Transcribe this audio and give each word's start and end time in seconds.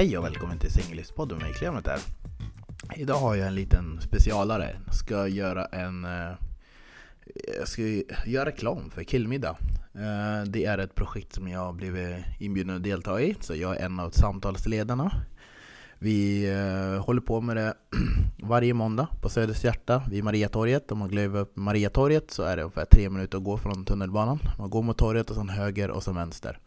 Hej 0.00 0.18
och 0.18 0.24
välkommen 0.24 0.58
till 0.58 0.70
Singellivspodden 0.70 1.38
med 1.38 1.54
Clement 1.54 1.86
här. 1.86 2.00
Idag 2.96 3.14
har 3.14 3.34
jag 3.34 3.48
en 3.48 3.54
liten 3.54 4.00
specialare. 4.00 4.76
Jag 4.86 4.94
ska 4.94 5.28
göra 5.28 5.64
en... 5.64 6.04
Eh, 6.04 6.32
jag 7.58 7.68
ska 7.68 7.82
göra 8.26 8.46
reklam 8.46 8.90
för 8.90 9.02
Killmiddag. 9.02 9.56
Eh, 9.94 10.42
det 10.46 10.64
är 10.64 10.78
ett 10.78 10.94
projekt 10.94 11.34
som 11.34 11.48
jag 11.48 11.60
har 11.60 11.72
blivit 11.72 12.16
inbjuden 12.38 12.76
att 12.76 12.82
delta 12.82 13.20
i, 13.22 13.36
så 13.40 13.54
jag 13.54 13.76
är 13.76 13.84
en 13.84 14.00
av 14.00 14.10
samtalsledarna. 14.10 15.12
Vi 15.98 16.50
eh, 16.50 17.04
håller 17.04 17.20
på 17.20 17.40
med 17.40 17.56
det 17.56 17.74
varje 18.42 18.74
måndag 18.74 19.08
på 19.22 19.28
Söders 19.28 19.64
hjärta 19.64 20.02
vid 20.10 20.24
Mariatorget. 20.24 20.92
Om 20.92 20.98
man 20.98 21.08
glömmer 21.08 21.38
upp 21.38 21.56
Mariatorget 21.56 22.30
så 22.30 22.42
är 22.42 22.56
det 22.56 22.62
ungefär 22.62 22.84
tre 22.84 23.10
minuter 23.10 23.38
att 23.38 23.44
gå 23.44 23.58
från 23.58 23.84
tunnelbanan. 23.84 24.38
Man 24.58 24.70
går 24.70 24.82
mot 24.82 24.98
torget 24.98 25.30
och 25.30 25.36
sen 25.36 25.48
höger 25.48 25.90
och 25.90 26.02
sen 26.02 26.14
vänster. 26.14 26.58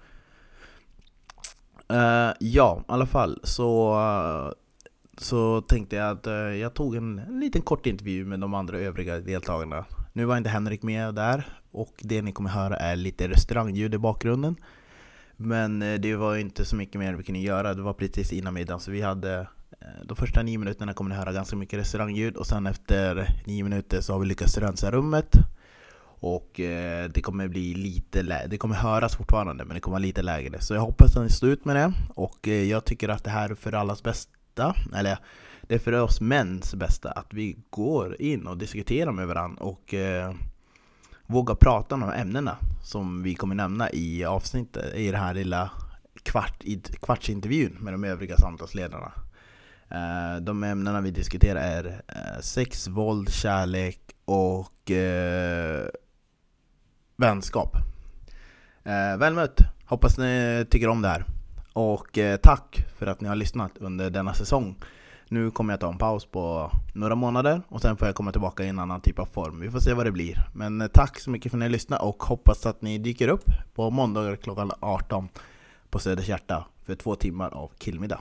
Uh, 1.91 2.33
ja, 2.39 2.79
i 2.79 2.83
alla 2.87 3.05
fall 3.05 3.39
så, 3.43 3.95
uh, 3.95 4.51
så 5.17 5.61
tänkte 5.61 5.95
jag 5.95 6.11
att 6.11 6.27
uh, 6.27 6.33
jag 6.33 6.73
tog 6.73 6.95
en, 6.95 7.19
en 7.19 7.39
liten 7.39 7.61
kort 7.61 7.85
intervju 7.85 8.25
med 8.25 8.39
de 8.39 8.53
andra 8.53 8.77
övriga 8.77 9.19
deltagarna. 9.19 9.85
Nu 10.13 10.25
var 10.25 10.37
inte 10.37 10.49
Henrik 10.49 10.83
med 10.83 11.15
där 11.15 11.47
och 11.71 11.93
det 11.97 12.21
ni 12.21 12.31
kommer 12.31 12.49
höra 12.49 12.75
är 12.75 12.95
lite 12.95 13.27
restaurangljud 13.27 13.93
i 13.93 13.97
bakgrunden. 13.97 14.55
Men 15.37 15.79
det 15.79 16.15
var 16.15 16.37
inte 16.37 16.65
så 16.65 16.75
mycket 16.75 16.99
mer 16.99 17.13
vi 17.13 17.23
kunde 17.23 17.39
göra, 17.39 17.73
det 17.73 17.81
var 17.81 17.93
precis 17.93 18.33
innan 18.33 18.53
middagen 18.53 18.79
så 18.79 18.91
vi 18.91 19.01
hade 19.01 19.47
de 20.03 20.17
första 20.17 20.43
nio 20.43 20.57
minuterna 20.57 20.93
kommer 20.93 21.09
ni 21.09 21.15
höra 21.15 21.31
ganska 21.31 21.55
mycket 21.55 21.79
restaurangljud 21.79 22.35
och 22.35 22.47
sen 22.47 22.67
efter 22.67 23.27
nio 23.45 23.63
minuter 23.63 24.01
så 24.01 24.13
har 24.13 24.19
vi 24.19 24.25
lyckats 24.25 24.57
rensa 24.57 24.91
rummet 24.91 25.35
och 26.23 26.59
eh, 26.59 27.09
det 27.13 27.21
kommer 27.21 27.47
bli 27.47 27.73
lite 27.73 28.21
lägre, 28.21 28.47
det 28.47 28.57
kommer 28.57 28.75
höras 28.75 29.15
fortfarande 29.15 29.65
men 29.65 29.73
det 29.75 29.79
kommer 29.81 29.93
vara 29.95 30.01
lite 30.01 30.21
lägre. 30.21 30.61
Så 30.61 30.73
jag 30.73 30.81
hoppas 30.81 31.15
att 31.17 31.23
ni 31.23 31.29
står 31.29 31.49
ut 31.49 31.65
med 31.65 31.75
det. 31.75 31.93
Och 32.15 32.47
eh, 32.47 32.63
jag 32.63 32.85
tycker 32.85 33.09
att 33.09 33.23
det 33.23 33.29
här 33.29 33.49
är 33.49 33.55
för 33.55 33.73
allas 33.73 34.03
bästa, 34.03 34.75
eller 34.95 35.17
det 35.61 35.75
är 35.75 35.79
för 35.79 35.91
oss 36.01 36.21
mäns 36.21 36.75
bästa 36.75 37.11
att 37.11 37.33
vi 37.33 37.57
går 37.69 38.21
in 38.21 38.47
och 38.47 38.57
diskuterar 38.57 39.11
med 39.11 39.27
varandra 39.27 39.63
och 39.63 39.93
eh, 39.93 40.33
vågar 41.27 41.55
prata 41.55 41.95
om 41.95 42.01
de 42.01 42.11
ämnena 42.11 42.57
som 42.83 43.23
vi 43.23 43.35
kommer 43.35 43.55
nämna 43.55 43.91
i 43.91 44.25
avsnittet, 44.25 44.95
i 44.95 45.11
den 45.11 45.21
här 45.21 45.33
lilla 45.33 45.71
kvart, 46.23 46.63
i- 46.63 46.81
kvartsintervjun 47.01 47.77
med 47.79 47.93
de 47.93 48.03
övriga 48.03 48.37
samtalsledarna. 48.37 49.11
Eh, 49.89 50.41
de 50.41 50.63
ämnena 50.63 51.01
vi 51.01 51.11
diskuterar 51.11 51.59
är 51.61 51.85
eh, 52.07 52.41
sex, 52.41 52.87
våld, 52.87 53.29
kärlek 53.33 53.99
och 54.25 54.91
eh, 54.91 55.85
vänskap. 57.15 57.75
Eh, 58.83 59.17
väl 59.17 59.33
mött! 59.33 59.59
Hoppas 59.85 60.17
ni 60.17 60.65
tycker 60.69 60.87
om 60.87 61.01
det 61.01 61.07
här. 61.07 61.25
Och 61.73 62.17
eh, 62.17 62.37
tack 62.37 62.85
för 62.97 63.07
att 63.07 63.21
ni 63.21 63.27
har 63.27 63.35
lyssnat 63.35 63.71
under 63.77 64.09
denna 64.09 64.33
säsong. 64.33 64.75
Nu 65.27 65.51
kommer 65.51 65.73
jag 65.73 65.79
ta 65.79 65.89
en 65.89 65.97
paus 65.97 66.25
på 66.25 66.71
några 66.93 67.15
månader 67.15 67.61
och 67.67 67.81
sen 67.81 67.97
får 67.97 68.07
jag 68.07 68.15
komma 68.15 68.31
tillbaka 68.31 68.63
i 68.63 68.69
en 68.69 68.79
annan 68.79 69.01
typ 69.01 69.19
av 69.19 69.25
form. 69.25 69.59
Vi 69.59 69.71
får 69.71 69.79
se 69.79 69.93
vad 69.93 70.05
det 70.05 70.11
blir. 70.11 70.47
Men 70.53 70.81
eh, 70.81 70.87
tack 70.87 71.19
så 71.19 71.29
mycket 71.29 71.51
för 71.51 71.57
att 71.57 71.59
ni 71.59 71.65
har 71.65 71.71
lyssnat 71.71 72.01
och 72.01 72.23
hoppas 72.23 72.65
att 72.65 72.81
ni 72.81 72.97
dyker 72.97 73.27
upp 73.27 73.45
på 73.75 73.89
måndagar 73.89 74.35
klockan 74.35 74.71
18 74.79 75.29
på 75.89 75.99
Söders 75.99 76.29
hjärta 76.29 76.65
för 76.85 76.95
två 76.95 77.15
timmar 77.15 77.49
av 77.53 77.71
killmiddag. 77.77 78.19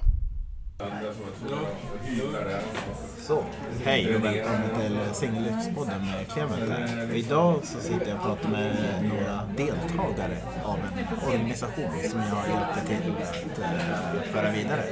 Så, 3.19 3.45
hej 3.85 4.17
och 4.17 4.25
välkommen 4.25 4.69
till 4.81 4.99
Singellivspodden 5.15 6.01
med 6.07 6.29
Clement 6.29 6.71
här. 6.71 7.09
Och 7.11 7.17
Idag 7.17 7.61
så 7.63 7.81
sitter 7.81 8.07
jag 8.09 8.17
och 8.17 8.23
pratar 8.23 8.49
med 8.49 8.75
några 9.03 9.41
deltagare 9.57 10.37
av 10.65 10.79
en 10.79 11.29
organisation 11.29 11.91
som 12.11 12.21
jag 12.21 12.49
hjälpte 12.49 12.87
till 12.87 13.13
att 13.23 13.59
eh, 13.59 14.33
föra 14.33 14.51
vidare. 14.51 14.83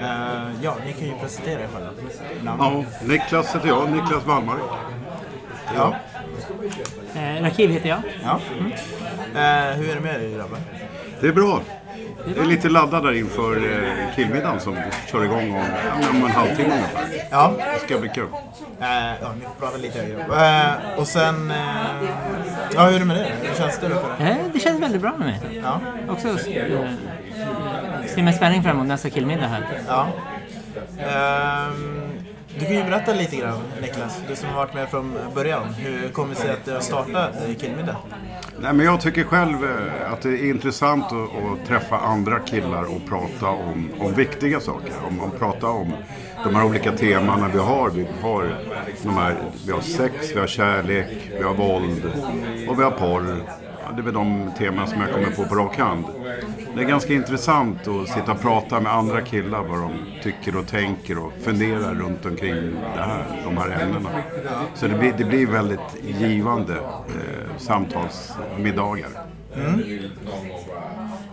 Eh, 0.00 0.48
ja, 0.62 0.76
ni 0.86 0.92
kan 0.92 1.08
ju 1.08 1.14
presentera 1.20 1.60
er 1.60 1.68
själva. 1.74 1.90
Ja, 2.44 2.84
Niklas 3.04 3.54
heter 3.54 3.68
jag, 3.68 3.90
Niklas 3.90 4.26
Wallmark. 4.26 4.60
Ja. 5.76 5.94
Eh, 7.14 7.42
Rakib 7.42 7.70
heter 7.70 7.88
jag. 7.88 8.02
ja. 8.22 8.40
Eh, 9.34 9.76
hur 9.76 9.90
är 9.90 9.94
det 9.94 10.00
med 10.00 10.22
er 10.24 10.36
grabbar? 10.36 10.58
Det 11.20 11.28
är 11.28 11.32
bra. 11.32 11.60
Jag 12.26 12.44
är 12.44 12.48
lite 12.48 12.68
laddad 12.68 13.02
där 13.04 13.12
inför 13.12 13.56
eh, 13.56 14.14
killmiddagen 14.16 14.60
som 14.60 14.76
kör 15.12 15.24
igång 15.24 15.50
om, 15.54 15.64
om 16.10 16.24
en 16.24 16.30
halvtimme 16.30 16.72
ungefär. 16.74 17.26
Ja, 17.30 17.52
Det 17.74 17.78
ska 17.86 17.98
bli 17.98 18.08
kul. 18.08 18.26
eh, 18.80 18.86
ja 19.22 19.32
ni 19.38 19.44
får 19.44 19.54
prata 19.60 19.76
lite 19.76 19.98
högre. 19.98 20.20
Eh, 20.20 20.98
och 20.98 21.06
sen, 21.06 21.50
eh, 21.50 21.56
ja 22.74 22.82
hur 22.86 22.94
är 22.94 22.98
det 22.98 23.04
med 23.04 23.16
er? 23.16 23.34
Hur 23.42 23.54
känns 23.54 23.78
det 23.78 23.88
då 23.88 23.94
för 23.94 24.24
er? 24.24 24.30
Eh, 24.30 24.36
det 24.52 24.58
känns 24.60 24.80
väldigt 24.82 25.00
bra 25.02 25.12
med 25.18 25.26
mig. 25.28 25.60
Ja. 25.64 25.80
Också 26.08 26.28
eh, 26.28 26.34
ser 28.06 28.22
med 28.22 28.34
spänning 28.34 28.62
fram 28.62 28.76
emot 28.76 28.86
nästa 28.88 29.10
killmiddag 29.10 29.46
här. 29.46 29.64
Ja. 29.88 30.06
Ehm, 30.98 32.09
du 32.60 32.66
kan 32.66 32.74
ju 32.74 32.84
berätta 32.84 33.14
lite 33.14 33.36
grann 33.36 33.58
Niklas, 33.82 34.22
du 34.28 34.36
som 34.36 34.48
har 34.48 34.56
varit 34.56 34.74
med 34.74 34.88
från 34.88 35.18
början. 35.34 35.74
Hur 35.74 36.08
kommer 36.08 36.34
det 36.34 36.40
sig 36.40 36.50
att 36.50 36.64
du 36.64 36.72
har 36.72 36.80
startat 36.80 37.30
eh, 37.48 37.54
Killmiddag? 37.54 37.96
Nej, 38.58 38.72
men 38.72 38.86
jag 38.86 39.00
tycker 39.00 39.24
själv 39.24 39.64
eh, 39.64 40.12
att 40.12 40.22
det 40.22 40.28
är 40.28 40.50
intressant 40.50 41.04
att, 41.04 41.12
att 41.12 41.66
träffa 41.66 41.98
andra 41.98 42.38
killar 42.38 42.82
och 42.82 43.08
prata 43.08 43.48
om, 43.48 43.90
om 44.00 44.14
viktiga 44.14 44.60
saker. 44.60 44.92
Om, 45.08 45.20
om 45.20 45.30
prata 45.38 45.66
om 45.66 45.92
de 46.44 46.54
här 46.54 46.64
olika 46.64 46.92
temana 46.92 47.48
vi 47.52 47.58
har. 47.58 47.90
Vi 47.90 48.06
har, 48.22 48.56
de 49.02 49.16
här, 49.16 49.36
vi 49.66 49.72
har 49.72 49.80
sex, 49.80 50.30
vi 50.34 50.40
har 50.40 50.46
kärlek, 50.46 51.30
vi 51.38 51.42
har 51.42 51.54
våld 51.54 52.12
och 52.68 52.78
vi 52.78 52.82
har 52.82 52.90
porr. 52.90 53.42
Det 53.96 54.00
är 54.00 54.02
väl 54.02 54.14
de 54.14 54.50
teman 54.58 54.86
som 54.86 55.00
jag 55.00 55.12
kommer 55.12 55.30
på 55.30 55.44
på 55.44 55.54
rak 55.54 55.78
hand. 55.78 56.04
Det 56.74 56.80
är 56.82 56.86
ganska 56.86 57.14
intressant 57.14 57.88
att 57.88 58.08
sitta 58.08 58.32
och 58.32 58.40
prata 58.40 58.80
med 58.80 58.92
andra 58.92 59.20
killar 59.20 59.62
vad 59.62 59.78
de 59.80 59.92
tycker 60.22 60.56
och 60.56 60.66
tänker 60.66 61.18
och 61.18 61.32
funderar 61.44 61.94
runt 61.94 62.26
omkring 62.26 62.54
det 62.94 63.02
här, 63.02 63.24
de 63.44 63.56
här 63.56 63.82
ämnena. 63.82 64.08
Så 64.74 64.86
det 64.86 64.94
blir, 64.98 65.14
det 65.18 65.24
blir 65.24 65.46
väldigt 65.46 66.20
givande 66.20 66.74
eh, 66.74 67.56
samtalsmiddagar. 67.58 69.08
Mm. 69.56 69.80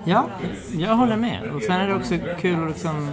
Ja, 0.07 0.29
jag 0.77 0.95
håller 0.95 1.17
med. 1.17 1.51
Och 1.51 1.61
sen 1.61 1.81
är 1.81 1.87
det 1.87 1.95
också 1.95 2.17
kul 2.39 2.63
att 2.63 2.69
liksom 2.69 3.11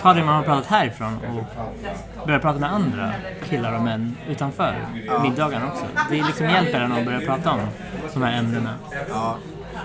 ta 0.00 0.12
det 0.14 0.24
man 0.24 0.34
har 0.34 0.42
pratat 0.42 0.66
härifrån 0.66 1.16
och 1.16 2.26
börja 2.26 2.38
prata 2.38 2.58
med 2.58 2.72
andra 2.72 3.12
killar 3.48 3.76
och 3.76 3.82
män 3.82 4.16
utanför 4.28 4.76
middagen 5.22 5.62
också. 5.62 5.84
Det 6.10 6.22
liksom 6.22 6.46
hjälper 6.46 6.80
en 6.80 6.92
att 6.92 7.04
börja 7.04 7.20
prata 7.20 7.50
om 7.50 7.60
de 8.14 8.22
här 8.22 8.38
ämnena. 8.38 8.74
Ja. 9.08 9.36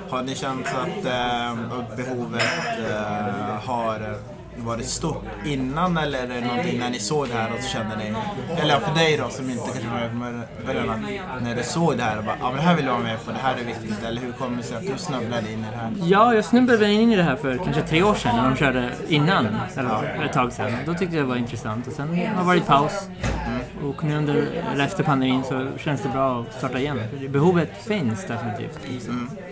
Har 0.10 0.24
ni 0.24 0.36
känt 0.36 0.68
att 0.68 1.06
eh, 1.06 1.96
behovet 1.98 2.44
eh, 2.90 3.66
har 3.66 4.18
varit 4.58 4.86
stort 4.86 5.26
innan 5.46 5.98
eller 5.98 6.24
är 6.24 6.28
det 6.28 6.42
någonting 6.42 6.80
när 6.80 6.90
ni 6.90 7.00
såg 7.00 7.28
det 7.28 7.34
här 7.34 7.54
och 7.54 7.64
så 7.64 7.70
kände 7.70 7.96
ni, 7.96 8.14
eller 8.62 8.80
för 8.80 8.96
dig 8.96 9.18
då 9.18 9.30
som 9.30 9.50
inte 9.50 9.64
kanske 9.64 9.90
var 9.90 10.32
med 10.32 10.42
början, 10.66 11.08
när 11.42 11.56
du 11.56 11.64
såg 11.64 11.98
det 11.98 12.04
här 12.04 12.18
och 12.18 12.24
bara, 12.24 12.36
ja 12.40 12.48
men 12.48 12.56
det 12.56 12.62
här 12.62 12.76
vill 12.76 12.86
jag 12.86 12.94
vara 12.94 13.04
med 13.04 13.26
på, 13.26 13.32
det 13.32 13.38
här 13.38 13.56
är 13.58 13.64
viktigt, 13.64 14.04
eller 14.04 14.22
hur 14.22 14.32
kommer 14.32 14.58
det 14.58 14.64
sig 14.64 14.78
att 14.78 14.88
du 14.88 14.98
snubblade 14.98 15.52
in 15.52 15.60
i 15.60 15.66
det 15.72 15.78
här? 15.78 15.92
Ja, 16.02 16.34
jag 16.34 16.46
snubblade 16.46 16.92
in 16.92 17.12
i 17.12 17.16
det 17.16 17.24
här 17.24 17.36
för 17.36 17.58
kanske 17.58 17.82
tre 17.82 18.04
år 18.04 18.16
sedan 18.16 18.36
när 18.36 18.50
de 18.50 18.56
körde 18.56 18.92
innan, 19.08 19.48
eller 19.76 20.26
ett 20.26 20.34
tag 20.34 20.54
sedan. 20.54 20.72
Då 20.86 20.94
tyckte 20.94 21.16
jag 21.16 21.26
det 21.26 21.30
var 21.30 21.36
intressant 21.36 21.88
och 21.88 21.94
sen 21.94 22.08
har 22.08 22.16
det 22.16 22.48
varit 22.48 22.68
paus. 22.68 23.10
Och 23.84 24.04
nu 24.04 24.16
under, 24.18 24.48
eller 24.74 24.86
efter 24.86 25.04
pandemin 25.04 25.44
så 25.44 25.68
känns 25.78 26.02
det 26.02 26.10
bra 26.10 26.42
att 26.42 26.54
starta 26.58 26.80
igen. 26.80 27.00
Behovet 27.30 27.70
finns 27.88 28.26
definitivt. 28.28 28.80
Eh, 29.10 29.47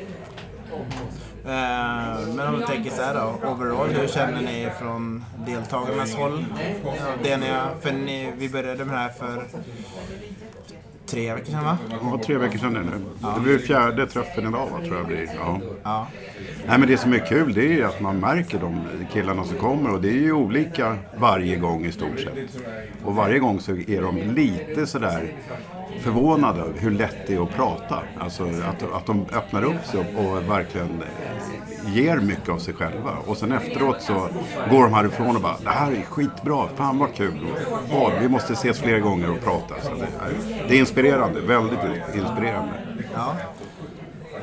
men 1.46 2.48
om 2.48 2.60
vi 2.60 2.66
tänker 2.66 2.90
så 2.90 3.02
här 3.02 3.14
då, 3.14 3.48
overall, 3.50 3.90
hur 3.90 4.08
känner 4.08 4.42
ni 4.42 4.70
från 4.82 5.26
deltagarnas 5.46 6.16
håll? 6.16 6.46
Ja, 6.86 6.92
Det 7.24 7.38
ni, 7.38 7.48
för 7.82 7.92
ni, 7.92 8.32
vi 8.38 8.50
började 8.50 8.86
med 8.86 8.96
det 8.96 9.00
här 9.00 9.10
för 9.10 9.44
tre 11.06 11.34
veckor 11.34 11.52
sedan 11.52 11.64
va? 11.66 11.78
Ja, 11.90 12.20
tre 12.26 12.38
veckor 12.38 12.58
sedan 12.58 12.76
är 12.76 12.80
det 12.80 12.86
nu. 12.86 13.02
Det 13.36 13.42
blir 13.42 13.58
fjärde 13.58 14.08
träffen 14.08 14.48
idag 14.48 14.70
va, 14.72 14.78
tror 14.86 14.98
jag 14.98 15.08
blir. 15.08 15.30
Ja. 15.36 15.60
Ja. 15.84 16.08
Nej, 16.68 16.80
men 16.80 16.88
det 16.88 16.98
som 16.98 17.14
är 17.14 17.20
kul 17.20 17.54
det 17.54 17.62
är 17.62 17.74
ju 17.74 17.84
att 17.84 18.02
man 18.02 18.20
märker 18.20 18.60
de 18.60 18.82
killarna 19.14 19.44
som 19.44 19.58
kommer 19.58 19.94
och 19.94 20.02
det 20.02 20.10
är 20.10 20.14
ju 20.22 20.32
olika 20.34 20.98
varje 21.18 21.56
gång 21.56 21.86
i 21.86 21.92
stort 21.92 22.20
sett. 22.20 22.64
Och 23.06 23.16
varje 23.16 23.40
gång 23.40 23.60
så 23.60 23.72
är 23.72 24.02
de 24.02 24.18
lite 24.18 24.88
sådär 24.88 25.34
förvånade 26.00 26.62
över 26.62 26.80
hur 26.80 26.92
lätt 26.92 27.28
det 27.28 27.36
är 27.36 27.44
att 27.44 27.56
prata. 27.56 28.00
Alltså 28.20 28.44
att, 28.44 28.94
att 28.94 29.06
de 29.06 29.26
öppnar 29.34 29.64
upp 29.64 29.86
sig 29.86 30.00
och, 30.00 30.26
och 30.26 30.50
verkligen 30.50 31.04
ger 31.86 32.18
mycket 32.18 32.50
av 32.50 32.58
sig 32.58 32.74
själva. 32.74 33.12
Och 33.26 33.38
sen 33.38 33.52
efteråt 33.52 34.02
så 34.02 34.28
går 34.72 34.84
de 34.84 34.94
härifrån 34.94 35.36
och 35.36 35.42
bara 35.42 35.58
det 35.64 35.70
här 35.70 35.92
är 35.92 36.02
skitbra, 36.02 36.68
fan 36.76 37.00
vad 37.00 37.14
kul. 37.14 37.40
Och, 37.92 38.02
och 38.02 38.12
vi 38.22 38.30
måste 38.30 38.54
ses 38.54 38.80
fler 38.80 39.00
gånger 39.00 39.32
och 39.32 39.42
prata. 39.44 39.76
Så 39.82 39.90
det, 39.90 40.26
är, 40.26 40.68
det 40.68 40.76
är 40.76 40.80
inspirerande, 40.80 41.42
väldigt 41.42 41.80
inspirerande. 42.16 42.74
ja. 43.14 43.36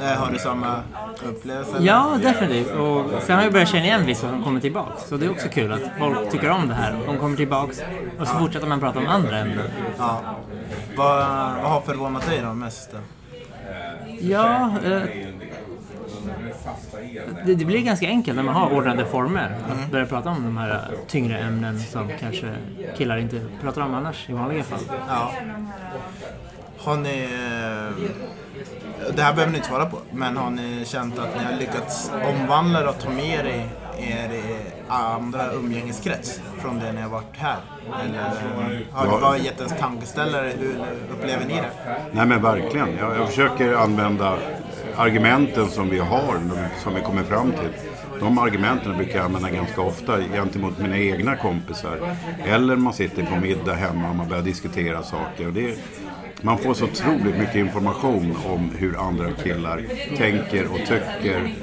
Eh, 0.02 0.08
har 0.08 0.30
du 0.30 0.38
samma 0.38 0.82
upplevelse? 1.28 1.76
Ja, 1.80 2.18
definitivt. 2.22 2.72
Och 2.72 3.22
sen 3.22 3.36
har 3.36 3.42
jag 3.42 3.52
börjat 3.52 3.68
känna 3.68 3.84
igen 3.84 4.06
vissa 4.06 4.28
som 4.30 4.44
kommer 4.44 4.60
tillbaks. 4.60 5.08
Så 5.08 5.16
det 5.16 5.26
är 5.26 5.30
också 5.30 5.48
kul 5.48 5.72
att 5.72 5.80
folk 5.98 6.30
tycker 6.30 6.50
om 6.50 6.68
det 6.68 6.74
här. 6.74 6.96
De 7.06 7.18
kommer 7.18 7.36
tillbaks 7.36 7.82
och 8.18 8.26
så 8.28 8.38
fortsätter 8.38 8.66
man 8.66 8.80
prata 8.80 8.98
om 8.98 9.06
andra 9.06 9.38
ämnen. 9.38 9.70
Ja. 9.98 10.20
Vad, 10.96 11.16
vad 11.62 11.70
har 11.70 11.80
förvånat 11.80 12.26
dig 12.26 12.40
då 12.44 12.54
mest? 12.54 12.92
Då? 12.92 12.98
Ja, 14.20 14.72
eh, 14.84 15.02
det, 17.46 17.54
det 17.54 17.64
blir 17.64 17.80
ganska 17.80 18.06
enkelt 18.06 18.36
när 18.36 18.42
man 18.42 18.54
har 18.54 18.72
ordnade 18.72 19.04
former. 19.04 19.56
Att 19.70 19.90
börja 19.90 20.06
prata 20.06 20.30
om 20.30 20.42
de 20.44 20.56
här 20.56 20.88
tyngre 21.08 21.38
ämnen 21.38 21.80
som 21.80 22.10
kanske 22.20 22.54
killar 22.96 23.16
inte 23.16 23.40
pratar 23.62 23.82
om 23.82 23.94
annars 23.94 24.30
i 24.30 24.32
vanliga 24.32 24.62
fall. 24.62 24.80
Ja. 25.08 25.32
Har 26.78 26.96
ni... 26.96 27.28
Det 29.16 29.22
här 29.22 29.32
behöver 29.32 29.52
ni 29.52 29.58
inte 29.58 29.68
svara 29.68 29.86
på, 29.86 29.98
men 30.12 30.36
har 30.36 30.50
ni 30.50 30.84
känt 30.84 31.18
att 31.18 31.36
ni 31.38 31.44
har 31.44 31.52
lyckats 31.60 32.10
omvandla 32.24 32.80
det 32.80 32.88
och 32.88 32.98
ta 32.98 33.10
med 33.10 33.46
er 33.46 33.68
er 33.98 34.32
i 34.32 34.56
andra 34.88 35.52
umgängeskrets 35.52 36.40
från 36.58 36.78
det 36.78 36.92
ni 36.92 37.00
har 37.00 37.08
varit 37.08 37.36
här? 37.36 37.56
Eller 38.04 38.18
eh, 38.18 38.80
har 38.92 39.04
det 39.04 39.20
bara 39.20 39.38
gett 39.38 39.60
en 39.60 39.68
tankeställare? 39.68 40.52
Hur 40.58 40.74
upplever 41.12 41.46
ni 41.46 41.54
det? 41.54 41.70
Nej 42.12 42.26
men 42.26 42.42
verkligen. 42.42 42.96
Jag, 42.98 43.16
jag 43.16 43.28
försöker 43.28 43.74
använda 43.74 44.38
argumenten 44.96 45.68
som 45.68 45.90
vi 45.90 45.98
har, 45.98 46.36
som 46.82 46.94
vi 46.94 47.00
kommer 47.00 47.22
fram 47.22 47.52
till. 47.52 47.70
De 48.20 48.38
argumenten 48.38 48.96
brukar 48.96 49.16
jag 49.16 49.24
använda 49.24 49.50
ganska 49.50 49.80
ofta 49.80 50.20
gentemot 50.20 50.78
mina 50.78 50.98
egna 50.98 51.36
kompisar. 51.36 52.16
Eller 52.44 52.76
man 52.76 52.92
sitter 52.92 53.22
på 53.22 53.36
middag 53.36 53.74
hemma 53.74 54.10
och 54.10 54.16
man 54.16 54.28
börjar 54.28 54.42
diskutera 54.42 55.02
saker. 55.02 55.46
Och 55.46 55.52
det, 55.52 55.78
man 56.42 56.58
får 56.58 56.74
så 56.74 56.84
otroligt 56.84 57.38
mycket 57.38 57.54
information 57.54 58.36
om 58.46 58.70
hur 58.78 58.98
andra 58.98 59.30
killar 59.30 59.82
tänker 60.16 60.72
och 60.72 60.78
tycker 60.78 61.54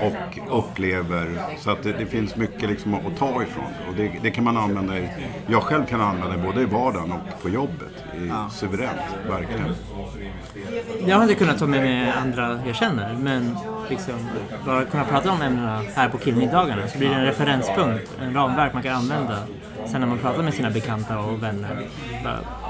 och 0.00 0.58
upplever. 0.58 1.56
Så 1.58 1.70
att 1.70 1.82
det, 1.82 1.92
det 1.92 2.06
finns 2.06 2.36
mycket 2.36 2.70
liksom 2.70 2.94
att 2.94 3.16
ta 3.18 3.42
ifrån. 3.42 3.72
Och 3.88 3.94
det, 3.96 4.12
det 4.22 4.30
kan 4.30 4.44
man 4.44 4.56
använda, 4.56 4.98
i, 4.98 5.08
jag 5.46 5.62
själv 5.62 5.86
kan 5.86 6.00
använda 6.00 6.36
det 6.36 6.42
både 6.42 6.62
i 6.62 6.64
vardagen 6.64 7.12
och 7.12 7.42
på 7.42 7.48
jobbet. 7.48 8.04
I, 8.14 8.32
Suveränt, 8.50 9.00
verkligen. 9.28 9.74
Jag 11.06 11.22
inte 11.22 11.34
kunnat 11.34 11.58
ta 11.58 11.66
med 11.66 11.82
mig 11.82 12.10
andra 12.10 12.60
jag 12.66 12.76
känner, 12.76 13.14
men 13.14 13.56
liksom 13.88 14.14
bara 14.66 14.84
kunna 14.84 15.04
prata 15.04 15.30
om 15.30 15.42
ämnena 15.42 15.82
här 15.94 16.08
på 16.08 16.18
killmiddagarna 16.18 16.88
så 16.88 16.98
blir 16.98 17.08
det 17.08 17.14
en 17.14 17.24
referenspunkt, 17.24 18.10
en 18.20 18.34
ramverk 18.34 18.72
man 18.72 18.82
kan 18.82 18.96
använda 18.96 19.38
sen 19.86 20.00
när 20.00 20.08
man 20.08 20.18
pratar 20.18 20.42
med 20.42 20.54
sina 20.54 20.70
bekanta 20.70 21.18
och 21.18 21.42
vänner. 21.42 21.88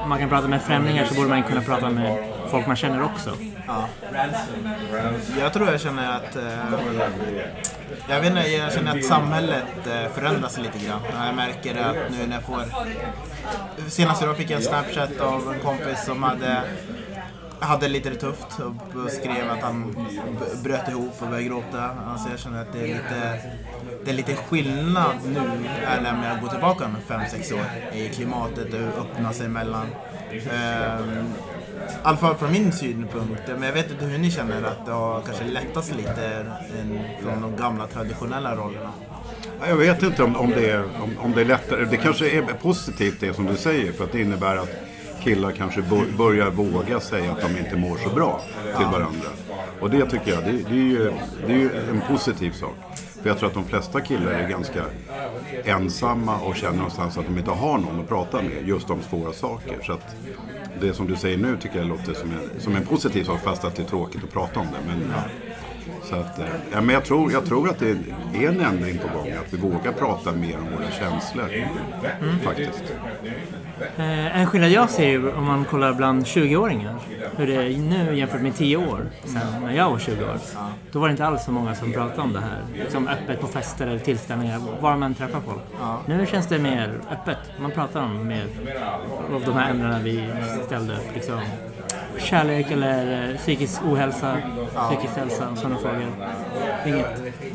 Om 0.03 0.09
man 0.09 0.19
kan 0.19 0.29
prata 0.29 0.49
med 0.49 0.63
främlingar 0.63 1.05
så 1.05 1.15
borde 1.15 1.29
man 1.29 1.43
kunna 1.43 1.61
prata 1.61 1.91
med 1.91 2.19
folk 2.51 2.67
man 2.67 2.77
känner 2.77 3.03
också. 3.05 3.31
Ja. 3.67 3.89
Jag 5.39 5.53
tror 5.53 5.71
jag 5.71 5.81
känner 5.81 6.17
att... 6.17 6.37
Eh, 6.37 6.43
jag, 8.09 8.21
vet 8.21 8.31
inte, 8.31 8.49
jag 8.49 8.73
känner 8.73 8.99
att 8.99 9.05
samhället 9.05 9.87
eh, 9.87 10.13
förändras 10.15 10.59
lite 10.59 10.87
grann. 10.87 11.01
Jag 11.27 11.35
märker 11.35 11.77
att 11.77 11.97
nu 12.11 12.27
när 12.27 12.35
jag 12.35 12.45
får... 12.45 12.65
Senast 13.91 14.23
idag 14.23 14.37
fick 14.37 14.51
jag 14.51 14.57
en 14.57 14.63
Snapchat 14.63 15.21
av 15.21 15.53
en 15.53 15.61
kompis 15.61 16.05
som 16.05 16.23
hade 16.23 16.63
hade 17.65 17.89
lite 17.89 18.11
det 18.11 18.17
tufft 18.17 18.61
och 18.95 19.11
skrev 19.11 19.51
att 19.51 19.63
han 19.63 20.07
bröt 20.65 20.89
ihop 20.89 21.13
och 21.23 21.29
började 21.29 21.49
gråta. 21.49 21.91
Alltså 22.07 22.31
jag 22.31 22.39
känner 22.39 22.63
att 22.63 22.73
det 22.73 22.79
är 22.79 22.87
lite, 22.87 23.41
det 24.05 24.11
är 24.11 24.15
lite 24.15 24.35
skillnad 24.35 25.17
nu 25.25 25.41
än 25.87 26.03
när 26.03 26.29
jag 26.29 26.41
går 26.41 26.49
tillbaka 26.49 26.89
med 26.89 27.21
5-6 27.21 27.55
år 27.55 27.97
i 27.99 28.09
klimatet 28.09 28.75
och 28.75 29.05
öppna 29.05 29.33
sig 29.33 29.49
mellan. 29.49 29.87
Ehm, 30.51 31.35
i 31.91 31.97
alla 32.03 32.17
fall 32.17 32.35
från 32.35 32.53
min 32.53 32.73
synpunkt, 32.73 33.43
men 33.47 33.63
jag 33.63 33.73
vet 33.73 33.91
inte 33.91 34.05
hur 34.05 34.19
ni 34.19 34.31
känner 34.31 34.63
att 34.63 34.87
det 34.87 34.93
har 34.93 35.21
kanske 35.23 35.45
lättats 35.45 35.93
lite 35.97 36.47
från 37.23 37.43
de 37.43 37.57
gamla 37.57 37.87
traditionella 37.87 38.57
rollerna. 38.57 38.93
Ja, 39.61 39.69
Jag 39.69 39.77
vet 39.77 40.03
inte 40.03 40.23
om, 40.23 40.37
om, 40.37 40.51
det 40.51 40.71
är, 40.71 40.85
om, 41.03 41.11
om 41.19 41.33
det 41.33 41.41
är 41.41 41.45
lättare. 41.45 41.85
Det 41.85 41.97
kanske 41.97 42.31
är 42.31 42.43
positivt 42.43 43.21
det 43.21 43.35
som 43.35 43.47
du 43.47 43.57
säger. 43.57 43.93
För 43.93 44.05
att 44.05 44.13
det 44.13 44.21
innebär 44.21 44.57
att 44.57 44.71
killar 45.23 45.53
kanske 45.53 45.83
börjar 46.19 46.51
våga 46.51 47.01
säga 47.01 47.33
att 47.33 47.41
de 47.41 47.59
inte 47.59 47.77
mår 47.77 47.97
så 47.97 48.09
bra 48.09 48.41
till 48.77 48.87
varandra. 48.87 49.29
Och 49.81 49.91
det 49.91 50.07
tycker 50.11 50.31
jag, 50.31 50.45
det, 50.45 50.53
det, 50.53 50.75
är 50.75 50.75
ju, 50.75 51.13
det 51.47 51.53
är 51.53 51.59
ju 51.59 51.71
en 51.91 52.03
positiv 52.09 52.53
sak. 52.53 52.77
För 53.25 53.31
jag 53.31 53.39
tror 53.39 53.49
att 53.49 53.55
de 53.55 53.65
flesta 53.65 54.01
killar 54.01 54.33
är 54.33 54.49
ganska 54.49 54.85
ensamma 55.65 56.39
och 56.41 56.57
känner 56.57 56.77
någonstans 56.77 57.19
att 57.19 57.27
de 57.27 57.39
inte 57.39 57.51
har 57.51 57.79
någon 57.79 58.01
att 58.01 58.09
prata 58.09 58.43
med 58.43 58.69
just 58.69 58.91
om 58.91 59.03
svåra 59.03 59.33
saker. 59.33 59.79
Så 59.83 59.93
att 59.93 60.17
det 60.81 60.95
som 60.95 61.07
du 61.07 61.17
säger 61.17 61.39
nu 61.39 61.57
tycker 61.57 61.79
jag 61.79 61.87
låter 61.87 62.15
som 62.15 62.31
en, 62.31 62.61
som 62.61 62.77
en 62.77 62.87
positiv 62.87 63.25
sak 63.25 63.41
fast 63.41 63.65
att 63.65 63.77
det 63.77 63.83
är 63.83 63.87
tråkigt 63.87 64.25
att 64.25 64.33
prata 64.33 64.61
om 64.61 64.67
det. 64.67 64.79
Men, 64.87 65.13
så 66.03 66.17
att, 66.17 66.39
eh, 66.39 66.45
ja, 66.73 66.81
men 66.81 66.95
jag, 66.95 67.05
tror, 67.05 67.33
jag 67.33 67.47
tror 67.47 67.71
att 67.71 67.79
det 67.79 67.91
är 68.35 68.49
en 68.49 68.61
ändring 68.61 68.99
på 68.99 69.19
gång. 69.19 69.33
Att 69.33 69.53
vi 69.53 69.57
vågar 69.57 69.93
prata 69.93 70.33
mer 70.33 70.59
om 70.59 70.77
våra 70.77 70.91
känslor. 70.91 71.49
Faktiskt. 72.45 72.95
Eh, 73.97 74.41
en 74.41 74.47
skillnad 74.47 74.71
jag 74.71 74.91
ser 74.91 75.09
ju 75.09 75.33
om 75.33 75.45
man 75.45 75.65
kollar 75.65 75.93
bland 75.93 76.25
20-åringar, 76.25 76.97
hur 77.37 77.47
det 77.47 77.55
är 77.55 77.79
nu 77.79 78.17
jämfört 78.17 78.43
med 78.43 78.57
10 78.57 78.77
år 78.77 79.07
sedan 79.25 79.63
när 79.63 79.77
jag 79.77 79.91
var 79.91 79.99
20 79.99 80.25
år. 80.25 80.39
Då 80.93 80.99
var 80.99 81.09
det 81.09 81.13
inte 81.13 81.27
alls 81.27 81.45
så 81.45 81.51
många 81.51 81.75
som 81.75 81.93
pratade 81.93 82.23
om 82.23 82.33
det 82.33 82.41
här. 82.41 82.63
Liksom 82.75 83.09
öppet 83.09 83.41
på 83.41 83.47
fester 83.47 83.87
eller 83.87 83.99
tillställningar, 83.99 84.61
var 84.81 84.97
man 84.97 85.15
träffar 85.15 85.41
folk. 85.41 85.63
Nu 86.07 86.27
känns 86.27 86.47
det 86.47 86.59
mer 86.59 87.01
öppet. 87.11 87.39
Man 87.61 87.71
pratar 87.71 88.03
om 88.03 88.29
mer 88.29 88.47
av 89.35 89.43
de 89.45 89.55
här 89.55 89.71
ämnena 89.71 89.99
vi 89.99 90.29
ställde 90.67 90.93
upp. 90.93 91.15
Liksom 91.15 91.41
kärlek 92.19 92.71
eller 92.71 93.31
eh, 93.31 93.37
psykisk 93.37 93.83
ohälsa, 93.85 94.37
psykisk 94.91 95.17
hälsa 95.17 95.49
och 95.49 95.59
sådana 95.59 95.79
frågor. 95.79 96.07
Inget. 96.87 97.07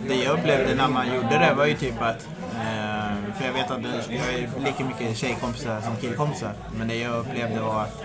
Det 0.07 0.15
jag 0.15 0.39
upplevde 0.39 0.75
när 0.75 0.87
man 0.87 1.07
gjorde 1.15 1.39
det 1.39 1.53
var 1.57 1.65
ju 1.65 1.73
typ 1.73 2.01
att 2.01 2.27
eh, 2.55 3.33
för 3.37 3.45
jag 3.45 3.53
vet 3.53 3.71
att 3.71 3.81
jag 4.09 4.19
har 4.23 4.31
ju 4.31 4.47
lika 4.65 4.85
mycket 4.85 5.17
tjejkompisar 5.17 5.81
som 5.81 5.95
killkompisar. 5.95 6.51
Men 6.77 6.87
det 6.87 6.95
jag 6.95 7.19
upplevde 7.19 7.59
var 7.59 7.81
att 7.81 8.01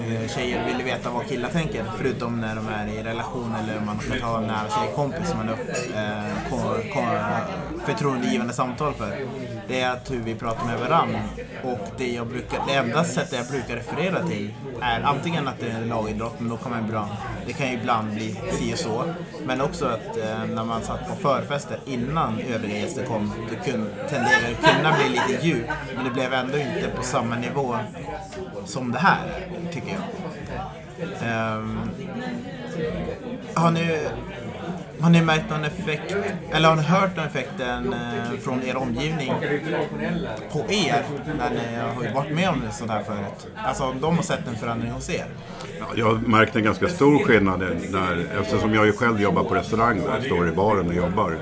eh, 0.00 0.28
tjejer 0.28 0.66
ville 0.66 0.84
veta 0.84 1.10
vad 1.10 1.26
killar 1.28 1.48
tänker. 1.48 1.84
Förutom 1.96 2.40
när 2.40 2.56
de 2.56 2.68
är 2.68 2.86
i 2.86 3.02
relation 3.02 3.54
eller 3.62 3.80
man 3.80 3.98
ska 4.00 4.18
ta 4.18 4.38
en 4.38 4.46
nära 4.46 4.68
tjejkompis 4.80 5.28
som 5.28 5.38
man 5.38 5.48
har 5.48 5.56
eh, 5.94 7.40
förtroendegivande 7.86 8.52
samtal 8.52 8.94
för. 8.94 9.26
Det 9.68 9.80
är 9.80 9.92
att 9.92 10.10
hur 10.10 10.18
vi 10.18 10.34
pratar 10.34 10.66
med 10.66 10.80
varandra. 10.80 11.22
Och 11.64 11.88
det, 11.98 12.12
jag 12.12 12.26
brukar, 12.26 12.62
det 12.66 12.74
enda 12.74 13.04
sättet 13.04 13.32
jag 13.32 13.46
brukar 13.46 13.76
referera 13.76 14.22
till 14.22 14.54
är 14.80 15.00
antingen 15.02 15.48
att 15.48 15.60
det 15.60 15.70
är 15.70 15.74
en 15.74 15.88
lagidrott, 15.88 16.40
men 16.40 16.48
då 16.48 16.56
kan 16.56 16.70
man 16.70 16.84
ibland, 16.84 17.10
det 17.46 17.52
kan 17.52 17.68
ju 17.68 17.74
ibland 17.74 18.14
bli 18.14 18.40
si 18.52 18.74
och 18.74 18.78
så. 18.78 19.04
Men 19.46 19.60
också 19.60 19.86
att 19.86 20.16
eh, 20.16 20.44
när 20.54 20.64
man 20.64 20.82
satt 20.82 21.08
på 21.08 21.16
förfester 21.16 21.78
innan 21.84 22.38
övriga 22.38 22.78
gäster 22.78 23.04
kom, 23.04 23.32
då 23.50 23.70
kun, 23.70 23.90
tenderar 24.08 24.48
det 24.48 24.72
kunna 24.72 24.96
bli 24.96 25.08
lite 25.08 25.46
djup. 25.46 25.66
Men 25.96 26.04
det 26.04 26.10
blev 26.10 26.32
ändå 26.32 26.58
inte 26.58 26.90
på 26.96 27.02
samma 27.02 27.36
nivå 27.36 27.76
som 28.64 28.92
det 28.92 28.98
här, 28.98 29.48
tycker 29.72 29.88
jag. 29.88 30.02
Um, 31.58 31.90
har 33.54 33.70
ni 33.70 33.98
har 35.00 35.10
ni 35.10 35.22
märkt 35.22 35.50
någon 35.50 35.64
effekt, 35.64 36.16
eller 36.50 36.68
har 36.68 36.76
ni 36.76 36.82
hört 36.82 37.16
någon 37.16 37.26
effekten 37.26 37.92
eh, 37.92 38.38
från 38.40 38.62
er 38.62 38.76
omgivning 38.76 39.32
på 40.52 40.58
er 40.58 41.04
när 41.38 41.50
ni 41.50 41.76
har 41.94 42.04
ju 42.04 42.12
varit 42.12 42.32
med 42.34 42.48
om 42.48 42.62
sånt 42.72 42.90
här 42.90 43.02
förut? 43.02 43.46
Alltså 43.56 43.84
om 43.84 44.00
de 44.00 44.16
har 44.16 44.22
sett 44.22 44.48
en 44.48 44.56
förändring 44.56 44.90
hos 44.90 45.10
er? 45.10 45.26
Ja, 45.80 45.86
Jag 45.94 46.06
har 46.06 46.14
märkt 46.14 46.56
en 46.56 46.64
ganska 46.64 46.88
stor 46.88 47.24
skillnad 47.24 47.60
när, 47.90 48.26
eftersom 48.40 48.74
jag 48.74 48.86
ju 48.86 48.92
själv 48.92 49.20
jobbar 49.20 49.44
på 49.44 49.54
restaurang 49.54 50.00
och 50.00 50.22
står 50.24 50.48
i 50.48 50.52
baren 50.52 50.88
och 50.88 50.94
jobbar. 50.94 51.38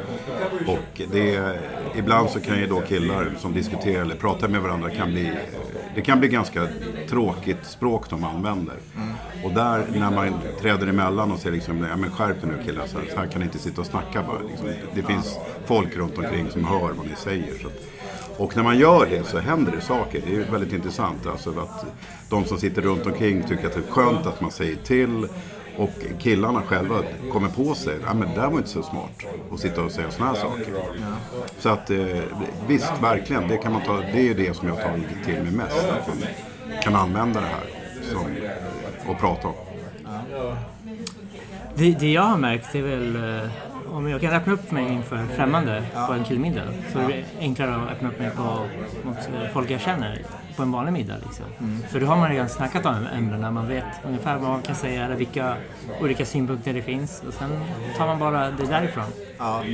Och 0.66 1.02
det, 1.12 1.58
ibland 1.94 2.30
så 2.30 2.40
kan 2.40 2.58
ju 2.58 2.66
då 2.66 2.80
killar 2.80 3.30
som 3.38 3.54
diskuterar 3.54 4.02
eller 4.02 4.14
pratar 4.14 4.48
med 4.48 4.60
varandra 4.60 4.90
kan 4.90 5.10
bli, 5.12 5.32
det 5.94 6.02
kan 6.02 6.20
bli 6.20 6.28
ganska 6.28 6.68
tråkigt 7.08 7.66
språk 7.66 8.10
de 8.10 8.24
använder. 8.24 8.76
Och 9.44 9.50
där 9.50 9.86
när 9.94 10.10
man 10.10 10.34
träder 10.60 10.86
emellan 10.86 11.32
och 11.32 11.38
säger 11.38 11.54
liksom, 11.56 11.86
ja 11.90 11.96
men 11.96 12.10
skärp 12.10 12.40
dig 12.40 12.50
nu 12.50 12.64
killar, 12.64 12.86
så 12.86 12.98
här, 12.98 13.06
så 13.14 13.20
här 13.20 13.26
kan 13.26 13.40
ni 13.40 13.44
inte 13.44 13.58
sitta 13.58 13.80
och 13.80 13.86
snacka 13.86 14.22
bara. 14.22 14.38
Liksom, 14.48 14.68
det 14.94 15.02
finns 15.02 15.38
folk 15.66 15.96
runt 15.96 16.18
omkring 16.18 16.50
som 16.50 16.64
hör 16.64 16.92
vad 16.92 17.06
ni 17.06 17.16
säger. 17.16 17.58
Så 17.62 17.66
att, 17.66 17.82
och 18.36 18.56
när 18.56 18.62
man 18.62 18.78
gör 18.78 19.06
det 19.10 19.24
så 19.24 19.38
händer 19.38 19.72
det 19.72 19.80
saker. 19.80 20.22
Det 20.26 20.32
är 20.32 20.36
ju 20.36 20.44
väldigt 20.44 20.72
intressant. 20.72 21.26
Alltså 21.26 21.50
att 21.50 21.86
de 22.28 22.44
som 22.44 22.58
sitter 22.58 22.82
runt 22.82 23.06
omkring 23.06 23.42
tycker 23.42 23.66
att 23.66 23.74
det 23.74 23.88
är 23.88 23.92
skönt 23.92 24.26
att 24.26 24.40
man 24.40 24.50
säger 24.50 24.76
till. 24.76 25.28
Och 25.76 25.90
killarna 26.18 26.62
själva 26.62 27.02
kommer 27.32 27.48
på 27.48 27.74
sig. 27.74 27.96
Ja, 28.06 28.14
men 28.14 28.28
det 28.28 28.34
där 28.34 28.50
var 28.50 28.58
inte 28.58 28.68
så 28.68 28.82
smart. 28.82 29.10
Att 29.52 29.60
sitta 29.60 29.82
och 29.82 29.92
säga 29.92 30.10
sådana 30.10 30.32
här 30.32 30.40
saker. 30.40 30.74
Så 31.58 31.68
att 31.68 31.90
eh, 31.90 31.98
visst, 32.66 32.92
verkligen. 33.02 33.48
Det, 33.48 33.56
kan 33.56 33.72
man 33.72 33.82
ta, 33.82 33.96
det 33.96 34.28
är 34.28 34.34
det 34.34 34.56
som 34.56 34.68
jag 34.68 34.74
har 34.74 34.82
tagit 34.82 35.24
till 35.24 35.42
mig 35.42 35.52
mest. 35.52 35.76
Att 35.76 36.08
man 36.08 36.16
kan 36.82 36.96
använda 36.96 37.40
det 37.40 37.46
här 37.46 37.64
som, 38.12 38.26
och 39.12 39.18
prata 39.18 39.48
om. 39.48 39.54
Det, 41.74 41.90
det 41.92 42.12
jag 42.12 42.22
har 42.22 42.36
märkt 42.36 42.74
är 42.74 42.82
väl 42.82 43.16
eh, 43.16 43.50
om 43.94 44.08
jag 44.08 44.20
kan 44.20 44.34
öppna 44.34 44.52
upp 44.52 44.70
mig 44.70 44.92
inför 44.92 45.26
främmande 45.36 45.84
på 46.06 46.12
en 46.12 46.24
killmiddag 46.24 46.62
så 46.92 46.98
är 46.98 47.08
det 47.08 47.24
enklare 47.40 47.74
att 47.74 47.90
öppna 47.90 48.08
upp 48.08 48.18
mig 48.18 48.30
på, 48.30 48.66
mot 49.02 49.16
eh, 49.16 49.52
folk 49.52 49.70
jag 49.70 49.80
känner 49.80 50.22
på 50.56 50.62
en 50.62 50.72
vanlig 50.72 50.92
middag. 50.92 51.16
Liksom. 51.22 51.46
För 51.88 52.00
då 52.00 52.06
har 52.06 52.16
man 52.16 52.30
redan 52.30 52.48
snackat 52.48 52.86
om 52.86 53.06
ämnena, 53.16 53.50
man 53.50 53.68
vet 53.68 53.84
ungefär 54.06 54.38
vad 54.38 54.50
man 54.50 54.62
kan 54.62 54.76
säga 54.76 55.04
eller 55.04 55.16
vilka 55.16 55.56
olika 56.00 56.26
synpunkter 56.26 56.72
det 56.72 56.82
finns 56.82 57.22
och 57.28 57.34
sen 57.34 57.50
tar 57.96 58.06
man 58.06 58.18
bara 58.18 58.50
det 58.50 58.66
därifrån. 58.66 59.04
Ja. 59.38 59.64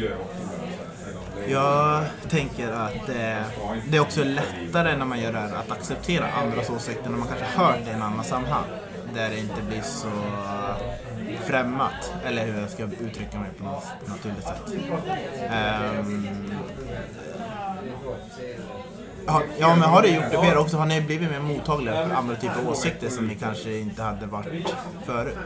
Jag 1.49 2.05
tänker 2.29 2.73
att 2.73 3.09
eh, 3.09 3.43
det 3.89 3.97
är 3.97 4.01
också 4.01 4.25
lättare 4.25 4.97
när 4.97 5.05
man 5.05 5.21
gör 5.21 5.33
det 5.33 5.39
här 5.39 5.55
att 5.57 5.71
acceptera 5.71 6.27
andras 6.45 6.71
åsikter 6.71 7.11
när 7.11 7.19
man 7.19 7.29
kanske 7.29 7.47
hört 7.59 7.79
det 7.85 7.91
i 7.91 7.95
en 7.95 8.03
annan 8.03 8.25
sammanhang. 8.25 8.65
Där 9.15 9.31
det 9.31 9.39
inte 9.39 9.63
blir 9.69 9.81
så 9.81 10.09
främmat, 11.51 12.13
eller 12.25 12.47
hur 12.47 12.61
jag 12.61 12.71
ska 12.71 12.83
uttrycka 12.83 13.39
mig 13.39 13.51
på 13.59 13.65
något 13.65 13.85
naturligt 14.07 14.45
sätt. 14.45 14.75
Ehm, 15.51 16.27
ja, 19.59 19.77
men 19.77 19.81
har 19.89 20.03
det 20.03 20.09
gjort 20.09 20.25
det 20.31 20.43
mer 20.43 20.57
också? 20.59 20.77
Har 20.77 20.87
ni 20.87 21.01
blivit 21.01 21.31
mer 21.31 21.41
mottagliga 21.41 21.95
för 22.09 22.15
andra 22.15 22.35
typer 22.37 22.55
av 22.65 22.69
åsikter 22.69 23.09
som 23.09 23.27
ni 23.27 23.35
kanske 23.35 23.79
inte 23.79 24.03
hade 24.03 24.27
varit 24.27 24.47
förut? 25.07 25.37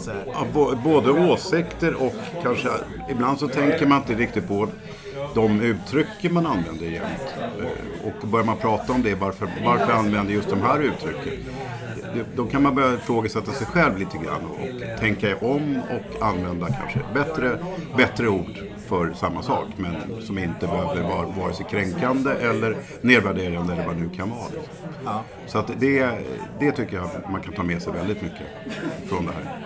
Så 0.00 0.10
här, 0.10 0.24
Ja, 0.32 0.46
bo- 0.54 0.76
både 0.76 1.10
åsikter 1.10 1.94
och 1.94 2.12
kanske, 2.42 2.68
ibland 3.10 3.38
så 3.38 3.48
tänker 3.48 3.86
man 3.86 3.98
inte 3.98 4.14
riktigt 4.14 4.48
på 4.48 4.68
de 5.34 5.60
uttrycken 5.60 6.34
man 6.34 6.46
använder 6.46 6.86
jämt. 6.86 7.34
Ehm, 7.60 7.66
och 8.22 8.28
börjar 8.28 8.46
man 8.46 8.56
prata 8.56 8.92
om 8.92 9.02
det, 9.02 9.14
varför, 9.14 9.48
varför 9.64 9.92
använder 9.92 10.32
just 10.34 10.50
de 10.50 10.62
här 10.62 10.78
uttrycken? 10.80 11.44
Då 12.36 12.46
kan 12.46 12.62
man 12.62 12.74
börja 12.74 12.94
ifrågasätta 12.94 13.52
sig 13.52 13.66
själv 13.66 13.98
lite 13.98 14.18
grann 14.18 14.44
och 14.44 15.00
tänka 15.00 15.36
om 15.36 15.80
och 15.90 16.22
använda 16.26 16.66
kanske 16.66 17.00
bättre, 17.14 17.58
bättre 17.96 18.28
ord 18.28 18.58
för 18.86 19.12
samma 19.12 19.42
sak. 19.42 19.66
Men 19.76 20.22
som 20.22 20.38
inte 20.38 20.66
behöver 20.66 21.02
vara 21.02 21.26
vare 21.26 21.52
sig 21.54 21.66
kränkande 21.70 22.30
eller 22.30 22.76
nedvärderande 23.00 23.72
eller 23.72 23.86
vad 23.86 23.96
det 23.96 24.00
nu 24.02 24.08
kan 24.16 24.30
vara. 24.30 24.48
ja. 25.04 25.24
Så 25.46 25.58
att 25.58 25.70
det, 25.80 26.10
det 26.60 26.72
tycker 26.72 26.96
jag 26.96 27.08
man 27.30 27.40
kan 27.40 27.52
ta 27.52 27.62
med 27.62 27.82
sig 27.82 27.92
väldigt 27.92 28.22
mycket 28.22 28.46
från 29.08 29.26
det 29.26 29.32
här. 29.32 29.58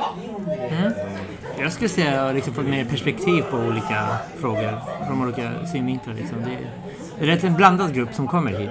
Jag 1.61 1.73
skulle 1.73 1.89
säga 1.89 2.09
att 2.09 2.15
jag 2.17 2.23
har 2.23 2.33
liksom 2.33 2.55
fått 2.55 2.67
mer 2.67 2.85
perspektiv 2.85 3.43
på 3.51 3.57
olika 3.57 4.09
frågor 4.37 4.81
från 5.07 5.23
olika 5.23 5.67
synvinklar. 5.67 6.15
Liksom. 6.15 6.39
Det, 6.45 6.59
rätt 7.21 7.45
en 7.45 7.55
blandad 7.55 7.95
grupp 7.95 8.15
som 8.15 8.29
kommer 8.29 8.51
hit. 8.51 8.71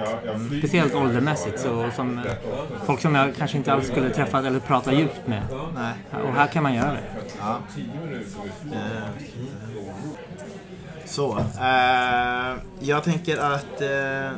Speciellt 0.58 0.94
åldermässigt. 0.94 1.60
Så, 1.60 1.90
som, 1.96 2.18
eh, 2.18 2.24
folk 2.86 3.00
som 3.00 3.14
jag 3.14 3.36
kanske 3.36 3.56
inte 3.56 3.72
alls 3.72 3.86
skulle 3.86 4.10
träffa 4.10 4.38
eller 4.38 4.60
prata 4.60 4.92
djupt 4.92 5.26
med. 5.26 5.42
Nej. 5.74 6.22
Och 6.24 6.34
här 6.34 6.46
kan 6.46 6.62
man 6.62 6.74
göra 6.74 6.92
det. 6.92 7.00
Ja. 7.40 7.58
Eh, 8.72 9.08
Så. 11.04 11.38
Eh, 11.38 12.56
jag 12.80 13.04
tänker 13.04 13.38
att 13.38 13.80
eh, 13.80 13.88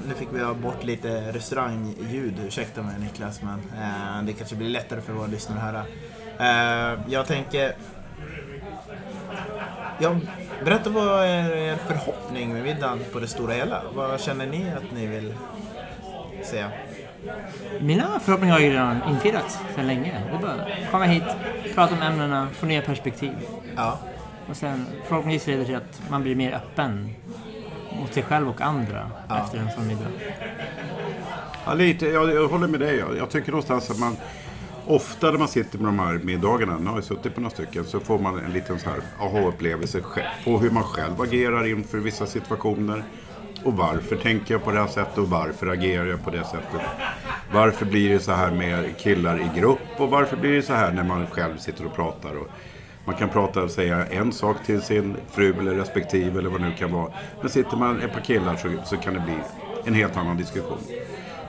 nu 0.09 0.15
fick 0.17 0.29
vi 0.33 0.43
ha 0.43 0.55
bort 0.55 0.85
lite 0.85 1.33
restaurangljud. 1.33 2.35
Ursäkta 2.47 2.83
mig 2.83 2.95
Niklas, 2.99 3.43
men 3.43 3.59
eh, 3.83 4.23
det 4.27 4.33
kanske 4.33 4.57
blir 4.57 4.69
lättare 4.69 5.01
för 5.01 5.13
våra 5.13 5.27
lyssnare 5.27 5.59
att 5.59 5.65
höra. 5.65 6.93
Eh, 6.93 6.99
jag 7.09 7.27
tänker... 7.27 7.73
Ja, 9.99 10.17
berätta 10.65 10.91
vad 10.91 11.25
är 11.25 11.57
er 11.57 11.77
förhoppning 11.87 12.53
med 12.53 12.63
middagen 12.63 12.99
på 13.13 13.21
det 13.21 13.27
stora 13.27 13.53
hela? 13.55 13.83
Vad 13.95 14.21
känner 14.21 14.47
ni 14.47 14.71
att 14.77 14.93
ni 14.95 15.07
vill 15.07 15.35
se? 16.43 16.65
Mina 17.81 18.21
förhoppningar 18.21 18.55
har 18.55 18.61
ju 18.61 18.71
redan 18.71 19.01
infriats 19.09 19.59
sedan 19.77 19.87
länge. 19.87 20.21
Det 20.31 20.37
är 20.37 20.41
bara 20.41 20.53
att 20.53 20.91
komma 20.91 21.05
hit, 21.05 21.23
prata 21.75 21.95
om 21.95 22.03
ämnena, 22.03 22.49
få 22.53 22.67
nya 22.67 22.83
perspektiv. 22.83 23.33
Ja. 23.77 23.99
Och 24.51 24.57
sen 24.57 24.87
förhoppningsvis 25.09 25.47
leder 25.47 25.59
det 25.61 25.67
till 25.67 25.77
att 25.77 26.11
man 26.11 26.23
blir 26.23 26.35
mer 26.35 26.53
öppen 26.53 27.11
mot 28.01 28.15
sig 28.15 28.23
själv 28.23 28.49
och 28.49 28.61
andra 28.61 29.11
Ja. 29.29 29.39
efter 29.45 29.59
en 29.59 29.71
sån 29.71 29.87
middag. 29.87 30.07
Ja, 31.67 31.75
lite. 31.75 32.07
Jag, 32.07 32.35
jag 32.35 32.49
håller 32.49 32.67
med 32.69 32.81
dig. 32.81 32.97
Jag, 32.99 33.17
jag 33.17 33.31
tycker 33.31 33.51
någonstans 33.51 33.91
att 33.91 33.99
man 33.99 34.17
ofta 34.87 35.31
när 35.31 35.39
man 35.39 35.49
sitter 35.49 35.79
med 35.79 35.87
de 35.87 35.99
här 35.99 36.21
middagarna, 36.25 36.79
nu 36.79 36.87
har 36.87 36.97
jag 36.97 37.05
suttit 37.05 37.35
på 37.35 37.41
några 37.41 37.55
stycken, 37.55 37.85
så 37.85 38.01
får 38.01 38.19
man 38.19 38.39
en 38.39 38.53
liten 38.53 38.79
så 38.79 38.91
här 38.91 39.01
aha-upplevelse 39.21 40.03
på 40.45 40.59
hur 40.59 40.71
man 40.71 40.83
själv 40.83 41.21
agerar 41.21 41.67
inför 41.67 41.99
vissa 41.99 42.27
situationer. 42.27 43.05
Och 43.65 43.77
varför 43.77 44.17
tänker 44.17 44.55
jag 44.55 44.65
på 44.65 44.71
det 44.71 44.81
här 44.81 44.87
sättet 44.87 45.19
och 45.19 45.29
varför 45.29 45.67
agerar 45.67 46.07
jag 46.07 46.25
på 46.25 46.31
det 46.31 46.45
sättet? 46.45 46.81
Varför 47.53 47.87
blir 47.87 48.11
det 48.11 48.21
så 48.21 48.33
här 48.33 48.51
med 48.51 48.99
killar 48.99 49.41
i 49.41 49.61
grupp 49.61 49.79
och 49.97 50.11
varför 50.11 50.37
blir 50.37 50.53
det 50.53 50.63
så 50.63 50.73
här 50.73 50.93
när 50.93 51.05
man 51.05 51.27
själv 51.27 51.57
sitter 51.59 51.87
och 51.87 51.95
pratar? 51.95 52.37
Och 52.39 52.49
man 53.05 53.17
kan 53.17 53.29
prata 53.29 53.63
och 53.63 53.71
säga 53.71 54.07
en 54.07 54.33
sak 54.33 54.57
till 54.67 54.83
sin 54.83 55.17
fru 55.31 55.55
eller 55.59 55.75
respektive 55.75 56.39
eller 56.39 56.51
vad 56.51 56.61
det 56.61 56.69
nu 56.69 56.75
kan 56.75 56.93
vara. 56.93 57.13
Men 57.41 57.51
sitter 57.51 57.77
man 57.77 58.01
ett 58.01 58.13
par 58.13 58.21
killar 58.21 58.57
så, 58.57 58.69
så 58.85 58.97
kan 58.97 59.15
det 59.15 59.21
bli 59.21 59.35
en 59.85 59.95
helt 59.95 60.17
annan 60.17 60.37
diskussion. 60.37 60.79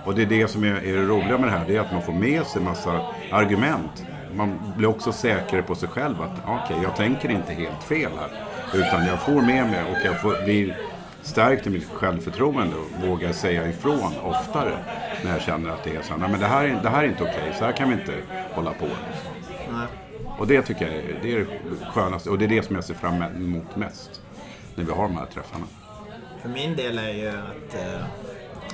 Och 0.06 0.16
det 0.16 0.22
är 0.22 0.26
det 0.26 0.48
som 0.48 0.64
är, 0.64 0.68
är 0.68 0.98
det 0.98 1.06
roliga 1.06 1.38
med 1.38 1.48
det 1.48 1.58
här, 1.58 1.66
det 1.68 1.76
är 1.76 1.80
att 1.80 1.92
man 1.92 2.02
får 2.02 2.14
med 2.14 2.46
sig 2.46 2.62
massa 2.62 3.02
argument. 3.32 4.06
Man 4.36 4.74
blir 4.78 4.88
också 4.88 5.12
säker 5.12 5.62
på 5.62 5.76
sig 5.76 5.90
själv 5.90 6.22
att 6.22 6.42
okej, 6.46 6.78
jag 6.84 6.96
tänker 6.96 7.32
inte 7.32 7.54
helt 7.54 7.84
fel 7.84 8.12
här. 8.20 8.30
Utan 8.74 9.06
jag 9.06 9.22
får 9.22 9.42
med 9.42 9.68
mig 9.68 9.84
och 9.92 9.98
jag 10.06 10.22
får, 10.22 10.44
blir 10.44 10.78
stärkt 11.22 11.68
i 11.68 11.70
mitt 11.70 11.90
självförtroende 11.90 12.76
och 12.76 13.08
vågar 13.08 13.32
säga 13.32 13.70
ifrån 13.70 14.14
oftare. 14.24 14.78
När 15.24 15.32
jag 15.32 15.42
känner 15.42 15.70
att 15.70 15.84
det 15.84 15.96
är 15.96 16.02
så 16.02 16.14
här, 16.14 16.20
nej 16.20 16.30
men 16.30 16.40
det 16.40 16.46
här 16.46 16.64
är, 16.64 16.80
det 16.84 16.90
här 16.90 17.04
är 17.04 17.08
inte 17.08 17.24
okej, 17.24 17.54
så 17.60 17.66
här 17.66 17.72
kan 17.72 17.90
vi 17.90 17.96
inte 17.96 18.14
hålla 18.54 18.74
på. 18.74 18.86
Nej. 19.72 19.88
Och 20.38 20.48
det 20.48 20.62
tycker 20.62 20.86
jag 20.86 20.96
är 20.96 21.20
det, 21.22 21.34
är 21.34 21.40
det 21.40 21.46
skönaste 21.94 22.30
och 22.30 22.38
det 22.38 22.46
är 22.46 22.50
det 22.50 22.66
som 22.66 22.76
jag 22.76 22.86
ser 22.86 22.94
fram 22.94 23.22
emot 23.22 23.76
mest. 23.76 24.22
När 24.76 24.84
vi 24.84 24.92
har 24.92 25.04
de 25.04 25.18
här 25.18 25.26
träffarna. 25.26 25.66
För 26.42 26.50
min 26.50 26.76
del 26.76 26.98
är 26.98 27.14
ju 27.14 27.28
att 27.28 27.76
eh, 27.76 28.06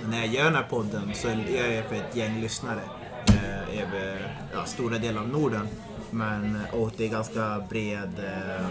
när 0.09 0.17
jag 0.17 0.27
gör 0.27 0.43
den 0.43 0.55
här 0.55 0.63
podden 0.69 1.11
så 1.13 1.27
gör 1.27 1.35
jag 1.35 1.71
det 1.71 1.83
för 1.89 1.95
ett 1.95 2.15
gäng 2.15 2.41
lyssnare 2.41 2.81
eh, 3.27 3.81
över 3.81 4.37
ja, 4.53 4.65
stora 4.65 4.97
delar 4.97 5.21
av 5.21 5.27
Norden. 5.27 5.67
Men, 6.11 6.55
eh, 6.55 6.79
och 6.79 6.91
det 6.97 7.05
är 7.05 7.09
ganska 7.09 7.63
bred, 7.69 8.11
eh, 8.19 8.65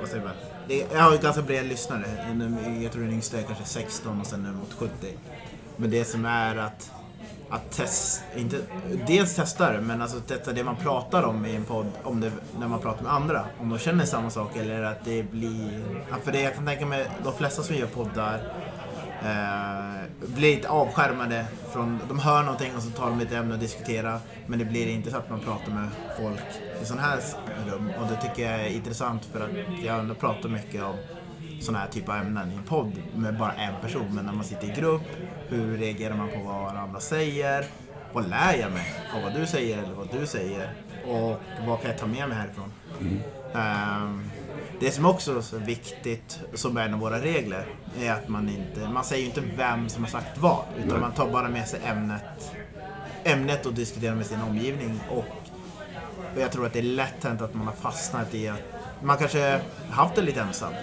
vad 0.00 0.08
säger 0.08 0.24
man? 0.24 0.34
Det 0.68 0.82
är, 0.82 0.86
jag 0.92 1.00
har 1.00 1.18
ganska 1.18 1.42
bred 1.42 1.66
lyssnare. 1.66 2.04
Jag 2.82 2.92
tror 2.92 3.02
den 3.02 3.12
yngsta 3.12 3.38
är 3.38 3.42
kanske 3.42 3.64
16 3.64 4.20
och 4.20 4.26
sen 4.26 4.46
är 4.46 4.52
mot 4.52 4.72
70. 4.72 4.92
Men 5.76 5.90
det 5.90 6.04
som 6.04 6.24
är 6.24 6.56
att, 6.56 6.92
att 7.50 7.70
testa, 7.70 8.24
inte, 8.38 8.56
dels 9.06 9.34
testa 9.34 9.72
det, 9.72 9.80
men 9.80 10.02
alltså 10.02 10.20
testa 10.20 10.52
det 10.52 10.64
man 10.64 10.76
pratar 10.76 11.22
om 11.22 11.46
i 11.46 11.56
en 11.56 11.64
podd, 11.64 11.86
om 12.02 12.20
det, 12.20 12.32
när 12.58 12.68
man 12.68 12.80
pratar 12.80 13.02
med 13.02 13.12
andra. 13.12 13.44
Om 13.60 13.68
de 13.68 13.78
känner 13.78 14.04
samma 14.04 14.30
sak 14.30 14.56
eller 14.56 14.82
att 14.82 15.04
det 15.04 15.22
blir, 15.22 15.84
för 16.24 16.32
det 16.32 16.40
jag 16.40 16.54
kan 16.54 16.66
tänka 16.66 16.86
mig, 16.86 17.10
de 17.24 17.32
flesta 17.32 17.62
som 17.62 17.76
gör 17.76 17.86
poddar 17.86 18.40
eh, 19.22 20.28
blir 20.34 20.56
lite 20.56 20.68
avskärmade 20.68 21.46
från, 21.72 22.00
de 22.08 22.18
hör 22.18 22.42
någonting 22.42 22.72
och 22.76 22.82
så 22.82 22.90
tar 22.90 23.10
de 23.10 23.20
ett 23.20 23.32
ämne 23.32 23.54
och 23.54 23.60
diskuterar. 23.60 24.20
Men 24.46 24.58
det 24.58 24.64
blir 24.64 24.88
inte 24.88 25.10
så 25.10 25.16
att 25.16 25.30
man 25.30 25.40
pratar 25.40 25.72
med 25.72 25.88
folk 26.18 26.40
i 26.82 26.84
sådana 26.84 27.02
här 27.02 27.18
rum. 27.66 27.90
Och 28.00 28.06
det 28.06 28.16
tycker 28.16 28.50
jag 28.50 28.60
är 28.60 28.68
intressant 28.68 29.24
för 29.24 29.40
att 29.40 29.50
jag 29.84 29.98
ändå 29.98 30.14
pratar 30.14 30.48
mycket 30.48 30.82
om 30.82 30.94
sådana 31.60 31.78
här 31.78 31.88
typer 31.88 32.12
av 32.12 32.18
ämnen 32.18 32.52
i 32.52 32.54
en 32.54 32.62
podd 32.62 32.92
med 33.14 33.38
bara 33.38 33.52
en 33.52 33.80
person. 33.80 34.06
Men 34.14 34.24
när 34.24 34.32
man 34.32 34.44
sitter 34.44 34.68
i 34.68 34.80
grupp, 34.80 35.02
hur 35.48 35.78
reagerar 35.78 36.14
man 36.14 36.28
på 36.28 36.38
vad 36.38 36.62
varandra 36.62 37.00
säger? 37.00 37.64
Vad 38.12 38.28
lär 38.28 38.54
jag 38.54 38.72
mig 38.72 38.94
av 39.16 39.22
vad 39.22 39.34
du 39.34 39.46
säger 39.46 39.78
eller 39.78 39.94
vad 39.94 40.08
du 40.20 40.26
säger? 40.26 40.72
Och 41.06 41.40
vad 41.66 41.80
kan 41.80 41.90
jag 41.90 41.98
ta 41.98 42.06
med 42.06 42.28
mig 42.28 42.38
härifrån? 42.38 42.72
Ehm, 43.54 44.30
det 44.80 44.90
som 44.90 45.06
också 45.06 45.38
är 45.38 45.40
så 45.40 45.58
viktigt, 45.58 46.40
som 46.54 46.76
är 46.76 46.84
en 46.84 46.94
av 46.94 47.00
våra 47.00 47.20
regler, 47.20 47.66
är 47.98 48.12
att 48.12 48.28
man 48.28 48.48
inte, 48.48 48.88
man 48.88 49.04
säger 49.04 49.22
ju 49.22 49.28
inte 49.28 49.42
vem 49.56 49.88
som 49.88 50.04
har 50.04 50.10
sagt 50.10 50.38
vad, 50.38 50.64
utan 50.76 50.88
Nej. 50.88 51.00
man 51.00 51.12
tar 51.12 51.30
bara 51.30 51.48
med 51.48 51.68
sig 51.68 51.80
ämnet, 51.84 52.52
ämnet 53.24 53.66
och 53.66 53.74
diskuterar 53.74 54.14
med 54.14 54.26
sin 54.26 54.42
omgivning. 54.42 55.00
Och, 55.10 55.24
och 56.34 56.40
jag 56.40 56.52
tror 56.52 56.66
att 56.66 56.72
det 56.72 56.78
är 56.78 56.82
lätt 56.82 57.24
hänt 57.24 57.40
att 57.40 57.54
man 57.54 57.66
har 57.66 57.74
fastnat 57.74 58.34
i 58.34 58.48
att 58.48 58.62
man 59.02 59.18
kanske 59.18 59.60
haft 59.90 60.14
det 60.14 60.22
lite 60.22 60.40
ensamt. 60.40 60.76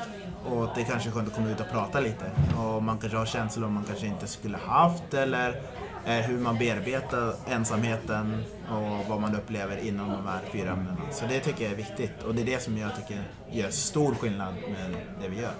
Och 0.46 0.68
det 0.76 0.84
kanske 0.84 1.10
är 1.10 1.12
skönt 1.14 1.28
att 1.28 1.36
komma 1.36 1.50
ut 1.50 1.60
och 1.60 1.70
prata 1.72 2.00
lite. 2.00 2.32
Och 2.58 2.84
man 2.84 2.98
kanske 2.98 3.18
har 3.18 3.26
känslor 3.26 3.70
man 3.70 3.84
kanske 3.84 4.08
inte 4.08 4.28
skulle 4.28 4.58
haft 4.58 5.14
eller 5.14 5.62
eh, 6.08 6.14
hur 6.14 6.38
man 6.38 6.58
bearbetar 6.58 7.34
ensamheten 7.48 8.44
och 8.70 9.10
vad 9.10 9.22
man 9.22 9.36
upplever 9.36 9.78
inom 9.88 10.12
de 10.12 10.28
här 10.28 10.40
fyra 10.52 10.72
ämnena. 10.72 10.98
Så 11.12 11.26
det 11.26 11.40
tycker 11.40 11.64
jag 11.64 11.72
är 11.74 11.78
viktigt 11.78 12.24
och 12.28 12.36
det 12.36 12.42
är 12.42 12.46
det 12.46 12.64
som 12.64 12.78
jag 12.78 12.96
tycker 12.96 13.24
gör 13.52 13.70
stor 13.70 14.16
skillnad 14.16 14.54
med 14.54 14.96
det 15.22 15.28
vi 15.28 15.42
gör. 15.42 15.54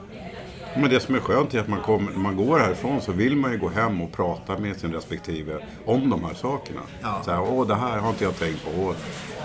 Men 0.76 0.90
det 0.90 1.00
som 1.00 1.16
är 1.16 1.20
skönt 1.20 1.54
är 1.54 1.60
att 1.60 1.68
man, 1.68 1.82
kommer, 1.82 2.12
när 2.12 2.20
man 2.20 2.36
går 2.36 2.60
härifrån 2.60 3.02
så 3.02 3.12
vill 3.12 3.36
man 3.36 3.52
ju 3.52 3.58
gå 3.58 3.70
hem 3.70 4.02
och 4.02 4.12
prata 4.12 4.58
med 4.58 4.78
sin 4.78 4.94
respektive 4.94 5.60
om 5.86 6.10
de 6.10 6.24
här 6.24 6.34
sakerna. 6.34 6.82
Ja. 7.02 7.22
Så 7.26 7.32
här, 7.32 7.42
Åh, 7.42 7.68
det 7.68 7.76
här 7.76 7.98
har 7.98 8.10
inte 8.10 8.24
jag 8.24 8.36
tänkt 8.40 8.66
på. 8.66 8.72
Åh, 8.82 8.96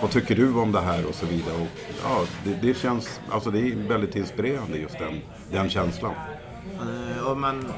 vad 0.02 0.10
tycker 0.10 0.34
du 0.34 0.54
om 0.54 0.72
det 0.72 0.80
här? 0.80 1.06
Och 1.06 1.14
så 1.14 1.26
vidare. 1.26 1.54
Och, 1.54 1.68
ja, 2.04 2.24
det, 2.44 2.68
det 2.68 2.74
känns, 2.74 3.20
alltså 3.30 3.50
det 3.50 3.58
är 3.58 3.88
väldigt 3.88 4.16
inspirerande 4.16 4.78
just 4.78 4.98
den, 4.98 5.20
den 5.50 5.70
känslan. 5.70 6.14
Eh, 6.80 7.11
Och 7.26 7.36
man, 7.36 7.72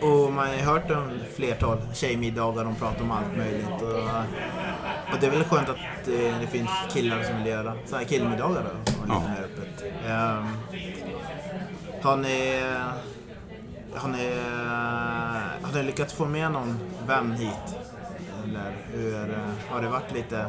och 0.00 0.32
man 0.32 0.46
har 0.46 0.54
hört 0.54 0.90
om 0.90 1.10
flertal 1.34 1.78
tjejmiddagar, 1.94 2.64
de 2.64 2.74
pratar 2.74 3.02
om 3.02 3.10
allt 3.10 3.36
möjligt. 3.36 3.82
Och, 3.82 3.98
och 5.12 5.20
det 5.20 5.26
är 5.26 5.30
väl 5.30 5.44
skönt 5.44 5.68
att 5.68 5.76
det, 6.04 6.30
det 6.40 6.46
finns 6.46 6.70
killar 6.92 7.22
som 7.22 7.36
vill 7.38 7.46
göra 7.46 7.74
så 7.86 7.96
här 7.96 8.04
killmiddagar 8.04 8.62
då, 8.62 8.92
och 9.02 9.08
lite 9.08 9.20
Ja. 9.22 9.28
mer 9.28 9.44
öppet. 9.44 9.84
Ehm, 10.08 10.46
har 12.02 12.16
ni, 12.16 12.60
har 13.94 14.08
ni, 14.08 14.30
har 15.62 15.72
ni 15.74 15.82
lyckats 15.82 16.12
få 16.14 16.24
med 16.24 16.52
någon 16.52 16.78
vän 17.06 17.32
hit? 17.32 17.76
Eller 18.44 18.76
hur, 18.92 19.30
eh, 19.30 19.36
har 19.70 19.82
det 19.82 19.88
varit 19.88 20.12
lite... 20.14 20.46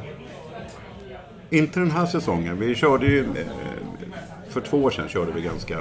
Inte 1.49 1.79
den 1.79 1.91
här 1.91 2.05
säsongen. 2.05 2.59
Vi 2.59 2.75
körde 2.75 3.05
ju, 3.05 3.19
eh, 3.21 3.84
för 4.55 4.61
två 4.61 4.83
år 4.83 4.91
sedan 4.91 5.09
körde 5.09 5.31
vi 5.31 5.41
ganska 5.41 5.79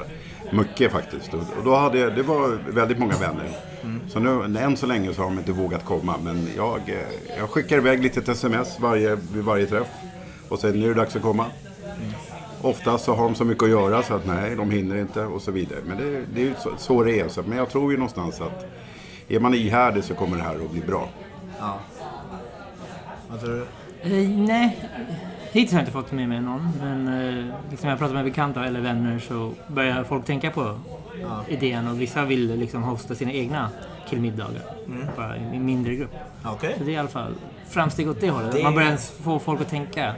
mycket 0.52 0.92
faktiskt. 0.92 1.34
Och 1.34 1.64
då 1.64 1.74
hade 1.74 1.98
jag, 1.98 2.14
det 2.14 2.22
var 2.22 2.58
väldigt 2.70 2.98
många 2.98 3.16
vänner. 3.16 3.48
Så 4.08 4.20
nu, 4.20 4.58
än 4.58 4.76
så 4.76 4.86
länge 4.86 5.14
så 5.14 5.22
har 5.22 5.28
de 5.28 5.38
inte 5.38 5.52
vågat 5.52 5.84
komma. 5.84 6.14
Men 6.22 6.48
jag, 6.56 6.80
eh, 6.86 7.36
jag 7.38 7.50
skickar 7.50 7.76
iväg 7.76 8.02
lite 8.02 8.20
ett 8.20 8.28
sms 8.28 8.80
varje, 8.80 9.14
vid 9.14 9.44
varje 9.44 9.66
träff. 9.66 9.88
Och 10.48 10.58
säger 10.58 10.74
nu 10.74 10.84
är 10.84 10.88
det 10.88 10.94
dags 10.94 11.16
att 11.16 11.22
komma. 11.22 11.46
Oftast 12.62 13.04
så 13.04 13.14
har 13.14 13.24
de 13.24 13.34
så 13.34 13.44
mycket 13.44 13.62
att 13.62 13.70
göra 13.70 14.02
så 14.02 14.14
att 14.14 14.26
nej, 14.26 14.56
de 14.56 14.70
hinner 14.70 14.96
inte 14.96 15.24
och 15.24 15.42
så 15.42 15.50
vidare. 15.50 15.78
Men 15.86 15.98
det, 15.98 16.24
det 16.34 16.40
är 16.40 16.44
ju 16.44 16.54
så, 16.62 16.70
så 16.78 17.04
det 17.04 17.20
är. 17.20 17.28
Så, 17.28 17.42
men 17.42 17.58
jag 17.58 17.70
tror 17.70 17.92
ju 17.92 17.98
någonstans 17.98 18.40
att 18.40 18.66
är 19.28 19.40
man 19.40 19.54
ihärdig 19.54 20.04
så 20.04 20.14
kommer 20.14 20.36
det 20.36 20.42
här 20.42 20.54
att 20.54 20.70
bli 20.70 20.80
bra. 20.80 21.08
Ja. 21.58 21.78
Vad 23.28 23.40
tror 23.40 23.54
du? 23.54 23.66
Eh, 24.02 24.28
nej, 24.28 24.90
hittills 25.54 25.72
har 25.72 25.78
jag 25.78 25.82
inte 25.82 25.92
fått 25.92 26.12
med 26.12 26.28
mig 26.28 26.40
någon. 26.40 26.68
Men 26.80 27.08
eh, 27.48 27.54
liksom 27.70 27.88
jag 27.88 27.98
pratar 27.98 28.14
med 28.14 28.24
bekanta 28.24 28.64
eller 28.66 28.80
vänner 28.80 29.18
så 29.18 29.52
börjar 29.68 30.04
folk 30.04 30.24
tänka 30.24 30.50
på 30.50 30.78
Ja. 31.22 31.44
idén 31.48 31.88
och 31.88 32.00
vissa 32.00 32.24
vill 32.24 32.58
liksom 32.58 32.82
hosta 32.82 33.14
sina 33.14 33.32
egna 33.32 33.70
killmiddagar. 34.08 34.62
Bara 35.16 35.36
i 35.36 35.40
en 35.56 35.64
mindre 35.66 35.94
grupp. 35.94 36.10
Okej. 36.44 36.74
Så 36.78 36.84
det 36.84 36.90
är 36.90 36.94
i 36.94 36.96
alla 36.98 37.08
fall 37.08 37.34
framsteg 37.68 38.08
åt 38.10 38.20
det 38.20 38.30
hållet. 38.30 38.52
Det- 38.52 38.62
Man 38.62 38.74
börjar 38.74 38.96
få 38.96 39.38
folk 39.38 39.60
att 39.60 39.68
tänka. 39.68 40.14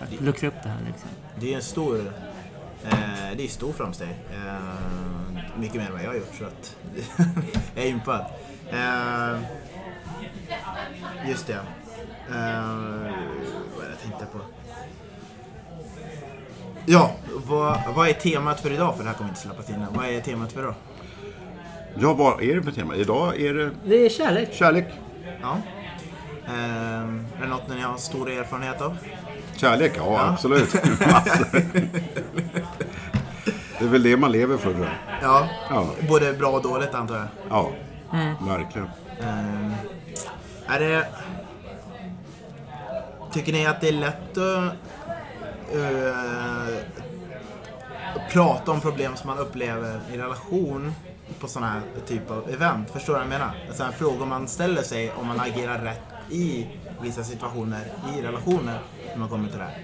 Att 0.00 0.20
luckra 0.20 0.48
upp 0.48 0.54
det 0.62 0.68
här 0.68 0.78
liksom. 0.86 1.08
Det 1.40 1.52
är 1.52 1.56
en 1.56 1.62
stor, 1.62 1.98
eh, 2.84 2.92
det 3.36 3.44
är 3.44 3.48
stor 3.48 3.72
framsteg. 3.72 4.08
Eh, 4.08 5.60
mycket 5.60 5.76
mer 5.76 5.86
än 5.86 5.92
vad 5.92 6.02
jag 6.02 6.08
har 6.08 6.14
gjort 6.14 6.34
så 6.38 6.44
att 6.44 6.76
jag 7.74 7.84
är 7.84 7.88
impad. 7.88 8.24
Eh, 8.70 9.40
just 11.28 11.46
det. 11.46 11.60
Eh, 12.30 13.12
tänkte 14.02 14.26
på? 14.26 14.38
Ja, 16.86 17.10
vad, 17.46 17.78
vad 17.94 18.08
är 18.08 18.12
temat 18.12 18.60
för 18.60 18.70
idag? 18.72 18.96
För 18.96 19.02
det 19.04 19.08
här 19.10 19.16
kommer 19.16 19.30
inte 19.30 19.40
släppas 19.42 19.70
in. 19.70 19.86
Vad 19.90 20.06
är 20.06 20.20
temat 20.20 20.52
för 20.52 20.60
idag? 20.60 20.74
Ja, 21.94 22.14
vad 22.14 22.42
är 22.42 22.54
det 22.56 22.62
för 22.62 22.70
tema? 22.72 22.94
Idag 22.96 23.40
är 23.40 23.54
det 23.54 23.70
Det 23.84 24.06
är 24.06 24.08
kärlek. 24.08 24.52
kärlek. 24.52 24.86
Ja. 25.42 25.56
Eh, 26.46 26.54
är 27.02 27.40
det 27.40 27.46
något 27.46 27.68
ni 27.68 27.80
har 27.80 27.96
stor 27.96 28.30
erfarenhet 28.30 28.80
av? 28.80 28.96
Kärlek, 29.56 29.92
ja, 29.96 30.28
absolut. 30.28 30.74
Massor. 31.00 31.46
det 33.78 33.84
är 33.84 33.88
väl 33.88 34.02
det 34.02 34.16
man 34.16 34.32
lever 34.32 34.56
för 34.56 34.72
tror 34.72 34.84
jag. 34.84 34.94
Ja, 35.22 35.48
Ja, 35.70 35.86
både 36.08 36.32
bra 36.32 36.48
och 36.50 36.62
dåligt 36.62 36.94
antar 36.94 37.14
jag. 37.16 37.26
ja 37.50 37.70
verkligen. 38.40 38.88
Ehm, 39.20 39.72
är 40.66 40.80
det... 40.80 41.06
Tycker 43.32 43.52
ni 43.52 43.66
att 43.66 43.80
det 43.80 43.88
är 43.88 43.92
lätt 43.92 44.38
att 44.38 44.72
eh, 45.74 46.84
prata 48.32 48.70
om 48.72 48.80
problem 48.80 49.16
som 49.16 49.26
man 49.30 49.38
upplever 49.38 50.00
i 50.14 50.16
relation 50.18 50.92
på 51.40 51.48
sådana 51.48 51.72
här 51.72 51.80
typ 52.06 52.30
av 52.30 52.50
event? 52.50 52.90
Förstår 52.90 53.12
du 53.12 53.18
vad 53.18 53.22
jag 53.22 53.28
menar? 53.38 53.50
Alltså 53.68 53.82
en 53.82 53.92
fråga 53.92 54.24
man 54.24 54.48
ställer 54.48 54.82
sig 54.82 55.12
om 55.12 55.26
man 55.26 55.40
agerar 55.40 55.78
rätt 55.78 56.00
i 56.30 56.66
vissa 57.02 57.24
situationer 57.24 57.80
i 58.18 58.22
relationer 58.22 58.78
när 59.08 59.16
man 59.16 59.28
kommer 59.28 59.48
till 59.48 59.58
det 59.58 59.64
här. 59.64 59.78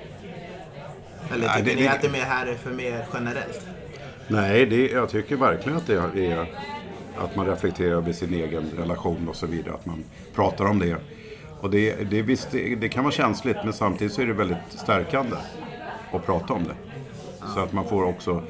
Eller 1.34 1.46
Nej, 1.46 1.56
tycker 1.62 1.76
det- 1.76 1.82
ni 1.82 1.88
att 1.88 2.02
det 2.02 2.08
mer 2.08 2.20
här 2.24 2.46
är 2.46 2.54
för 2.54 2.70
mer 2.70 3.06
generellt? 3.14 3.66
Nej, 4.28 4.66
det, 4.66 4.88
jag 4.90 5.08
tycker 5.08 5.36
verkligen 5.36 5.78
att 5.78 5.86
det 5.86 6.26
är 6.26 6.46
att 7.18 7.36
man 7.36 7.46
reflekterar 7.46 7.90
över 7.96 8.12
sin 8.12 8.34
egen 8.34 8.70
relation 8.78 9.28
och 9.28 9.36
så 9.36 9.46
vidare. 9.46 9.74
Att 9.74 9.86
man 9.86 10.04
pratar 10.34 10.64
om 10.64 10.78
det. 10.78 10.96
Och 11.60 11.70
det, 11.70 12.10
det, 12.10 12.22
visst, 12.22 12.50
det, 12.50 12.74
det 12.74 12.88
kan 12.88 13.04
vara 13.04 13.14
känsligt 13.14 13.56
men 13.64 13.72
samtidigt 13.72 14.12
så 14.12 14.22
är 14.22 14.26
det 14.26 14.32
väldigt 14.32 14.58
stärkande 14.68 15.36
att 16.12 16.26
prata 16.26 16.52
om 16.52 16.64
det. 16.64 16.74
Så 17.54 17.60
att 17.60 17.72
man 17.72 17.84
får 17.84 18.04
också, 18.04 18.42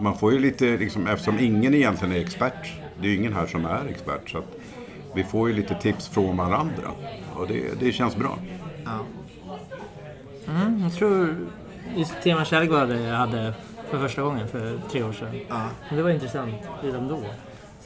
man 0.00 0.18
får 0.18 0.32
ju 0.32 0.38
lite, 0.38 0.64
liksom, 0.76 1.06
eftersom 1.06 1.38
ingen 1.38 1.74
egentligen 1.74 2.14
är 2.14 2.20
expert. 2.20 2.72
Det 3.00 3.06
är 3.06 3.10
ju 3.10 3.16
ingen 3.16 3.32
här 3.32 3.46
som 3.46 3.64
är 3.64 3.86
expert. 3.88 4.30
Så 4.30 4.38
att 4.38 4.44
vi 5.14 5.24
får 5.24 5.48
ju 5.48 5.54
lite 5.54 5.74
tips 5.74 6.08
från 6.08 6.36
varandra. 6.36 6.90
Och 7.34 7.46
det, 7.46 7.80
det 7.80 7.92
känns 7.92 8.16
bra. 8.16 8.38
Ja. 8.84 8.98
Mm, 10.48 10.80
jag 10.82 10.92
tror 10.92 11.36
just 11.96 12.22
tema 12.22 12.44
kärlek 12.44 12.70
var 12.70 12.86
det 12.86 13.00
jag 13.00 13.16
hade 13.16 13.54
för 13.90 13.98
första 13.98 14.22
gången 14.22 14.48
för 14.48 14.78
tre 14.90 15.02
år 15.02 15.12
sedan. 15.12 15.40
Ja. 15.48 15.68
Det 15.90 16.02
var 16.02 16.10
intressant 16.10 16.54
redan 16.82 17.08
då. 17.08 17.20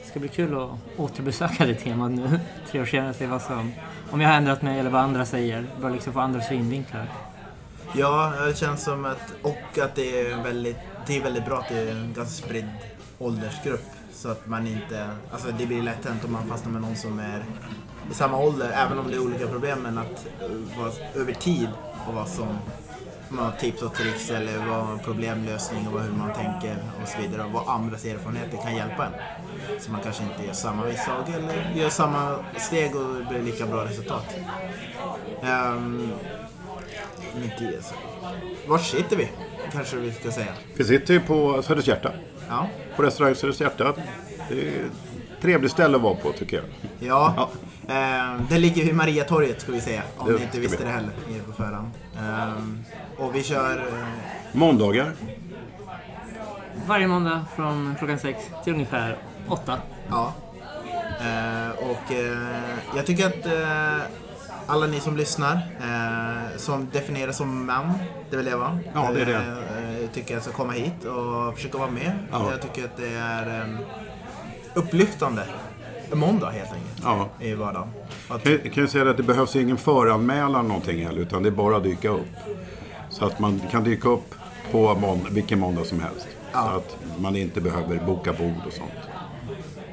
Det 0.09 0.11
ska 0.11 0.21
bli 0.21 0.29
kul 0.29 0.63
att 0.63 0.71
återbesöka 0.97 1.67
det 1.67 1.75
temat 1.75 2.11
nu, 2.11 2.41
tre 2.71 2.81
år 2.81 2.85
senare, 2.85 3.15
se 3.15 3.27
vad 3.27 3.43
som, 3.43 3.73
om 4.11 4.21
jag 4.21 4.29
har 4.29 4.37
ändrat 4.37 4.63
mig 4.63 4.81
eller 4.81 4.91
vad 4.91 5.01
andra 5.01 5.27
säger. 5.27 5.67
Bara 5.81 5.93
liksom 5.93 6.13
få 6.13 6.21
andra 6.21 6.41
synvinklar. 6.41 7.07
Ja, 7.93 8.33
det 8.47 8.59
känns 8.59 8.85
som 8.85 9.05
att... 9.05 9.35
Och 9.43 9.79
att 9.79 9.95
det 9.95 10.21
är 10.21 10.43
väldigt, 10.43 10.77
det 11.07 11.17
är 11.17 11.23
väldigt 11.23 11.45
bra 11.45 11.59
att 11.59 11.69
det 11.69 11.79
är 11.79 11.91
en 11.91 12.13
ganska 12.17 12.47
spridd 12.47 12.69
åldersgrupp. 13.19 13.85
Så 14.13 14.29
att 14.29 14.47
man 14.47 14.67
inte... 14.67 15.11
Alltså 15.33 15.49
det 15.59 15.67
blir 15.67 15.83
lätt 15.83 16.05
hänt 16.05 16.25
om 16.25 16.33
man 16.33 16.49
fastnar 16.49 16.73
med 16.73 16.83
någon 16.83 16.97
som 16.97 17.19
är 17.19 17.45
i 18.11 18.15
samma 18.15 18.39
ålder, 18.39 18.71
även 18.75 18.99
om 18.99 19.09
det 19.09 19.15
är 19.15 19.21
olika 19.23 19.47
problem, 19.47 19.79
men 19.83 19.99
att 19.99 20.27
vara 20.79 20.93
över 21.15 21.33
tid 21.33 21.69
och 22.07 22.15
vad 22.15 22.29
som... 22.29 22.59
Man 23.31 23.53
tips 23.61 23.83
och 23.83 23.95
tricks 23.95 24.31
eller 24.31 24.59
vad 24.69 25.03
problemlösning 25.03 25.89
och 25.89 26.01
hur 26.01 26.13
man 26.13 26.33
tänker 26.33 26.77
och 27.03 27.09
så 27.09 27.21
vidare. 27.21 27.45
Och 27.45 27.53
vad 27.53 27.69
andras 27.69 28.05
erfarenheter 28.05 28.59
kan 28.63 28.77
hjälpa 28.77 29.07
en. 29.07 29.13
Så 29.81 29.91
man 29.91 30.01
kanske 30.01 30.23
inte 30.23 30.47
gör 30.47 30.53
samma 30.53 30.85
misstag 30.85 31.25
eller 31.37 31.73
gör 31.75 31.89
samma 31.89 32.45
steg 32.57 32.97
och 32.97 33.15
det 33.15 33.27
blir 33.31 33.43
lika 33.43 33.67
bra 33.67 33.85
resultat. 33.85 34.35
Um, 35.43 36.13
alltså. 37.77 37.95
Var 38.67 38.79
sitter 38.79 39.17
vi? 39.17 39.29
Kanske 39.73 39.97
vi 39.97 40.13
ska 40.13 40.31
säga. 40.31 40.53
Vi 40.75 40.85
sitter 40.85 41.15
ju 41.15 41.21
på 41.21 41.63
Söders 41.63 41.89
Hjärta. 41.89 42.13
Ja. 42.49 42.69
På 42.97 43.03
restaurang 43.03 43.35
Söders 43.35 43.61
Hjärta. 43.61 43.95
Det 44.49 44.55
är 44.55 44.69
ett 44.69 45.43
trevligt 45.43 45.73
ställe 45.73 45.97
att 45.97 46.03
vara 46.03 46.15
på 46.15 46.33
tycker 46.33 46.57
jag. 46.57 46.67
Ja. 47.09 47.49
Ehm, 47.53 47.69
det 48.49 48.59
ligger 48.59 48.85
vid 48.85 48.95
Mariatorget 48.95 49.61
ska 49.61 49.73
vi 49.73 49.81
säga. 49.81 50.03
Om 50.17 50.27
Det 50.27 50.33
ni 50.39 50.43
inte 50.43 50.61
visste 50.61 50.77
vi. 50.79 50.85
det 50.85 50.91
heller 50.91 51.11
er 51.37 51.41
på 51.47 51.53
förhand. 51.53 51.91
Ehm, 52.19 52.85
och 53.19 53.35
vi 53.35 53.43
kör... 53.43 53.77
eh, 53.79 54.07
Måndagar. 54.53 55.13
Varje 56.87 57.07
måndag 57.07 57.45
från 57.57 57.95
klockan 57.99 58.19
sex 58.19 58.39
till 58.65 58.73
ungefär 58.73 59.17
åtta. 59.49 59.79
Ja. 60.11 60.33
Eh, 61.21 61.71
och 61.91 62.13
eh, 62.13 62.39
jag 62.97 63.07
tycker 63.07 63.27
att 63.27 63.47
eh, 63.47 64.07
alla 64.67 64.87
ni 64.87 65.01
som 65.01 65.17
lyssnar, 65.17 65.55
eh, 65.81 66.57
som 66.57 66.89
definieras 66.93 67.37
som 67.37 67.67
män, 67.67 67.93
det 68.31 68.37
vill 68.37 68.47
jag 68.47 68.59
vara. 68.59 68.79
Ja, 68.95 69.11
det 69.15 69.21
är 69.21 69.27
det. 69.27 69.35
Eh, 69.35 70.09
tycker 70.13 70.35
jag 70.35 70.43
ska 70.43 70.53
komma 70.53 70.73
hit 70.73 71.05
och 71.05 71.55
försöka 71.55 71.79
vara 71.79 71.91
med. 71.91 72.13
Ja. 72.33 72.51
Jag 72.51 72.63
tycker 72.63 72.85
att 72.85 72.97
det 72.97 73.15
är 73.15 73.61
eh, 73.61 73.79
upplyftande. 74.75 75.43
Måndag 76.13 76.51
helt 76.51 76.73
enkelt. 76.73 77.01
Ja. 77.03 77.29
I 77.41 77.55
vardagen. 77.55 77.89
Att, 78.29 78.47
Jag 78.47 78.73
kan 78.73 78.83
ju 78.85 78.89
säga 78.89 79.11
att 79.11 79.17
det 79.17 79.23
behövs 79.23 79.57
ingen 79.57 79.77
föranmälan 79.77 80.69
någonting 80.69 81.07
heller, 81.07 81.21
utan 81.21 81.43
det 81.43 81.49
är 81.49 81.51
bara 81.51 81.77
att 81.77 81.83
dyka 81.83 82.09
upp. 82.09 82.27
Så 83.11 83.25
att 83.25 83.39
man 83.39 83.61
kan 83.71 83.85
dyka 83.85 84.09
upp 84.09 84.35
på 84.73 84.95
månd- 84.95 85.29
vilken 85.31 85.59
måndag 85.59 85.85
som 85.85 86.01
helst. 86.01 86.29
Ja. 86.53 86.71
Så 86.71 86.77
att 86.77 86.97
man 87.21 87.37
inte 87.37 87.61
behöver 87.61 87.97
boka 88.07 88.33
bord 88.33 88.55
och 88.67 88.73
sånt. 88.73 88.91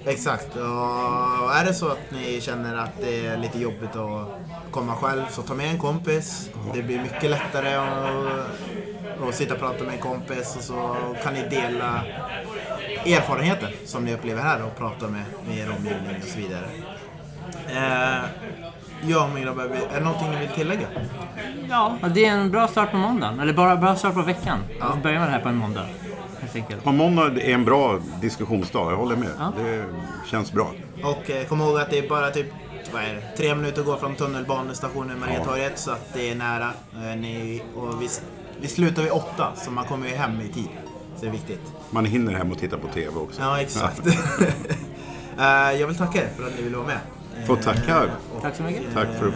Exakt. 0.05 0.55
Och 0.55 1.55
är 1.55 1.65
det 1.65 1.73
så 1.73 1.87
att 1.87 2.11
ni 2.11 2.41
känner 2.41 2.77
att 2.77 2.91
det 3.01 3.25
är 3.25 3.37
lite 3.37 3.59
jobbigt 3.59 3.95
att 3.95 4.27
komma 4.71 4.95
själv 4.95 5.21
så 5.29 5.41
ta 5.41 5.53
med 5.53 5.69
en 5.71 5.79
kompis. 5.79 6.49
Det 6.73 6.83
blir 6.83 7.01
mycket 7.01 7.29
lättare 7.29 7.73
att, 7.75 9.27
att 9.27 9.35
sitta 9.35 9.53
och 9.53 9.59
prata 9.59 9.83
med 9.83 9.93
en 9.93 9.99
kompis 10.01 10.55
och 10.57 10.63
så 10.63 10.95
kan 11.23 11.33
ni 11.33 11.41
dela 11.49 12.03
erfarenheter 13.05 13.75
som 13.85 14.05
ni 14.05 14.13
upplever 14.13 14.41
här 14.41 14.63
och 14.63 14.77
prata 14.77 15.07
med, 15.07 15.23
med 15.47 15.57
er 15.57 15.69
omgivning 15.77 16.21
och 16.21 16.27
så 16.27 16.37
vidare. 16.37 16.65
Eh, 17.67 18.23
ja, 19.01 19.29
min 19.33 19.43
grabbar, 19.43 19.63
är 19.63 19.99
det 19.99 20.05
någonting 20.05 20.31
ni 20.31 20.39
vill 20.39 20.49
tillägga? 20.49 20.87
Ja, 21.69 21.97
det 22.13 22.25
är 22.25 22.31
en 22.31 22.51
bra 22.51 22.67
start 22.67 22.91
på 22.91 22.97
måndagen. 22.97 23.39
Eller 23.39 23.53
bara 23.53 23.75
bra 23.75 23.95
start 23.95 24.13
på 24.13 24.21
veckan. 24.21 24.59
Ja. 24.69 24.75
Ja. 24.79 24.97
Börja 25.03 25.19
med 25.19 25.27
det 25.27 25.31
här 25.31 25.41
på 25.41 25.49
en 25.49 25.57
måndag. 25.57 25.85
På 26.83 26.91
måndag 26.91 27.41
är 27.41 27.53
en 27.53 27.65
bra 27.65 27.99
diskussionsdag, 28.21 28.91
jag 28.91 28.97
håller 28.97 29.15
med. 29.15 29.29
Ja. 29.39 29.53
Det 29.57 29.85
känns 30.31 30.51
bra. 30.51 30.71
Och 31.03 31.29
eh, 31.29 31.45
kom 31.45 31.61
ihåg 31.61 31.77
att 31.79 31.89
det 31.89 31.97
är 31.97 32.09
bara 32.09 32.31
typ 32.31 32.47
vad 32.93 33.03
är 33.03 33.13
det, 33.13 33.37
tre 33.37 33.55
minuter 33.55 33.79
att 33.79 33.85
gå 33.85 33.97
från 33.97 34.15
tunnelbanestationen 34.15 35.19
Mariatorget 35.19 35.79
så 35.79 35.91
att 35.91 36.13
det 36.13 36.29
är 36.31 36.35
nära. 36.35 36.69
Eh, 36.93 37.15
ni, 37.17 37.61
och 37.75 38.01
vi, 38.01 38.09
vi 38.61 38.67
slutar 38.67 39.01
vid 39.03 39.11
åtta 39.11 39.51
så 39.55 39.71
man 39.71 39.85
kommer 39.85 40.07
ju 40.07 40.15
hem 40.15 40.41
i 40.41 40.47
tid. 40.53 40.69
Det 41.25 41.29
är 41.29 41.31
viktigt. 41.31 41.73
Man 41.89 42.05
hinner 42.05 42.33
hem 42.33 42.51
och 42.51 42.57
titta 42.57 42.77
på 42.77 42.87
TV 42.87 43.15
också. 43.15 43.41
Ja, 43.41 43.61
exakt. 43.61 44.01
Eh, 45.39 45.79
jag 45.79 45.87
vill 45.87 45.95
tacka 45.97 46.23
er 46.23 46.29
för 46.37 46.47
att 46.47 46.55
ni 46.57 46.61
ville 46.61 46.77
vara 46.77 46.87
med. 46.87 46.99
Får 47.47 47.55
tacka. 47.55 48.03
Eh, 48.03 48.09
och, 48.35 48.41
Tack 48.41 48.55
så 48.55 48.63
mycket. 48.63 48.93
Tack 48.93 49.07
för 49.19 49.27
att 49.27 49.33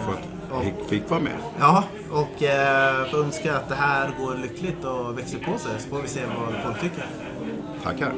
jag 0.51 0.63
fick, 0.63 0.89
fick 0.89 1.09
vara 1.09 1.19
med. 1.19 1.33
Ja, 1.59 1.83
och 2.11 2.43
eh, 2.43 3.13
önska 3.15 3.55
att 3.57 3.69
det 3.69 3.75
här 3.75 4.11
går 4.19 4.35
lyckligt 4.35 4.85
och 4.85 5.17
växer 5.17 5.39
på 5.39 5.57
sig 5.57 5.71
så 5.79 5.89
får 5.89 6.01
vi 6.01 6.07
se 6.07 6.21
vad 6.25 6.63
folk 6.63 6.81
tycker. 6.81 7.05
Tackar. 7.83 8.13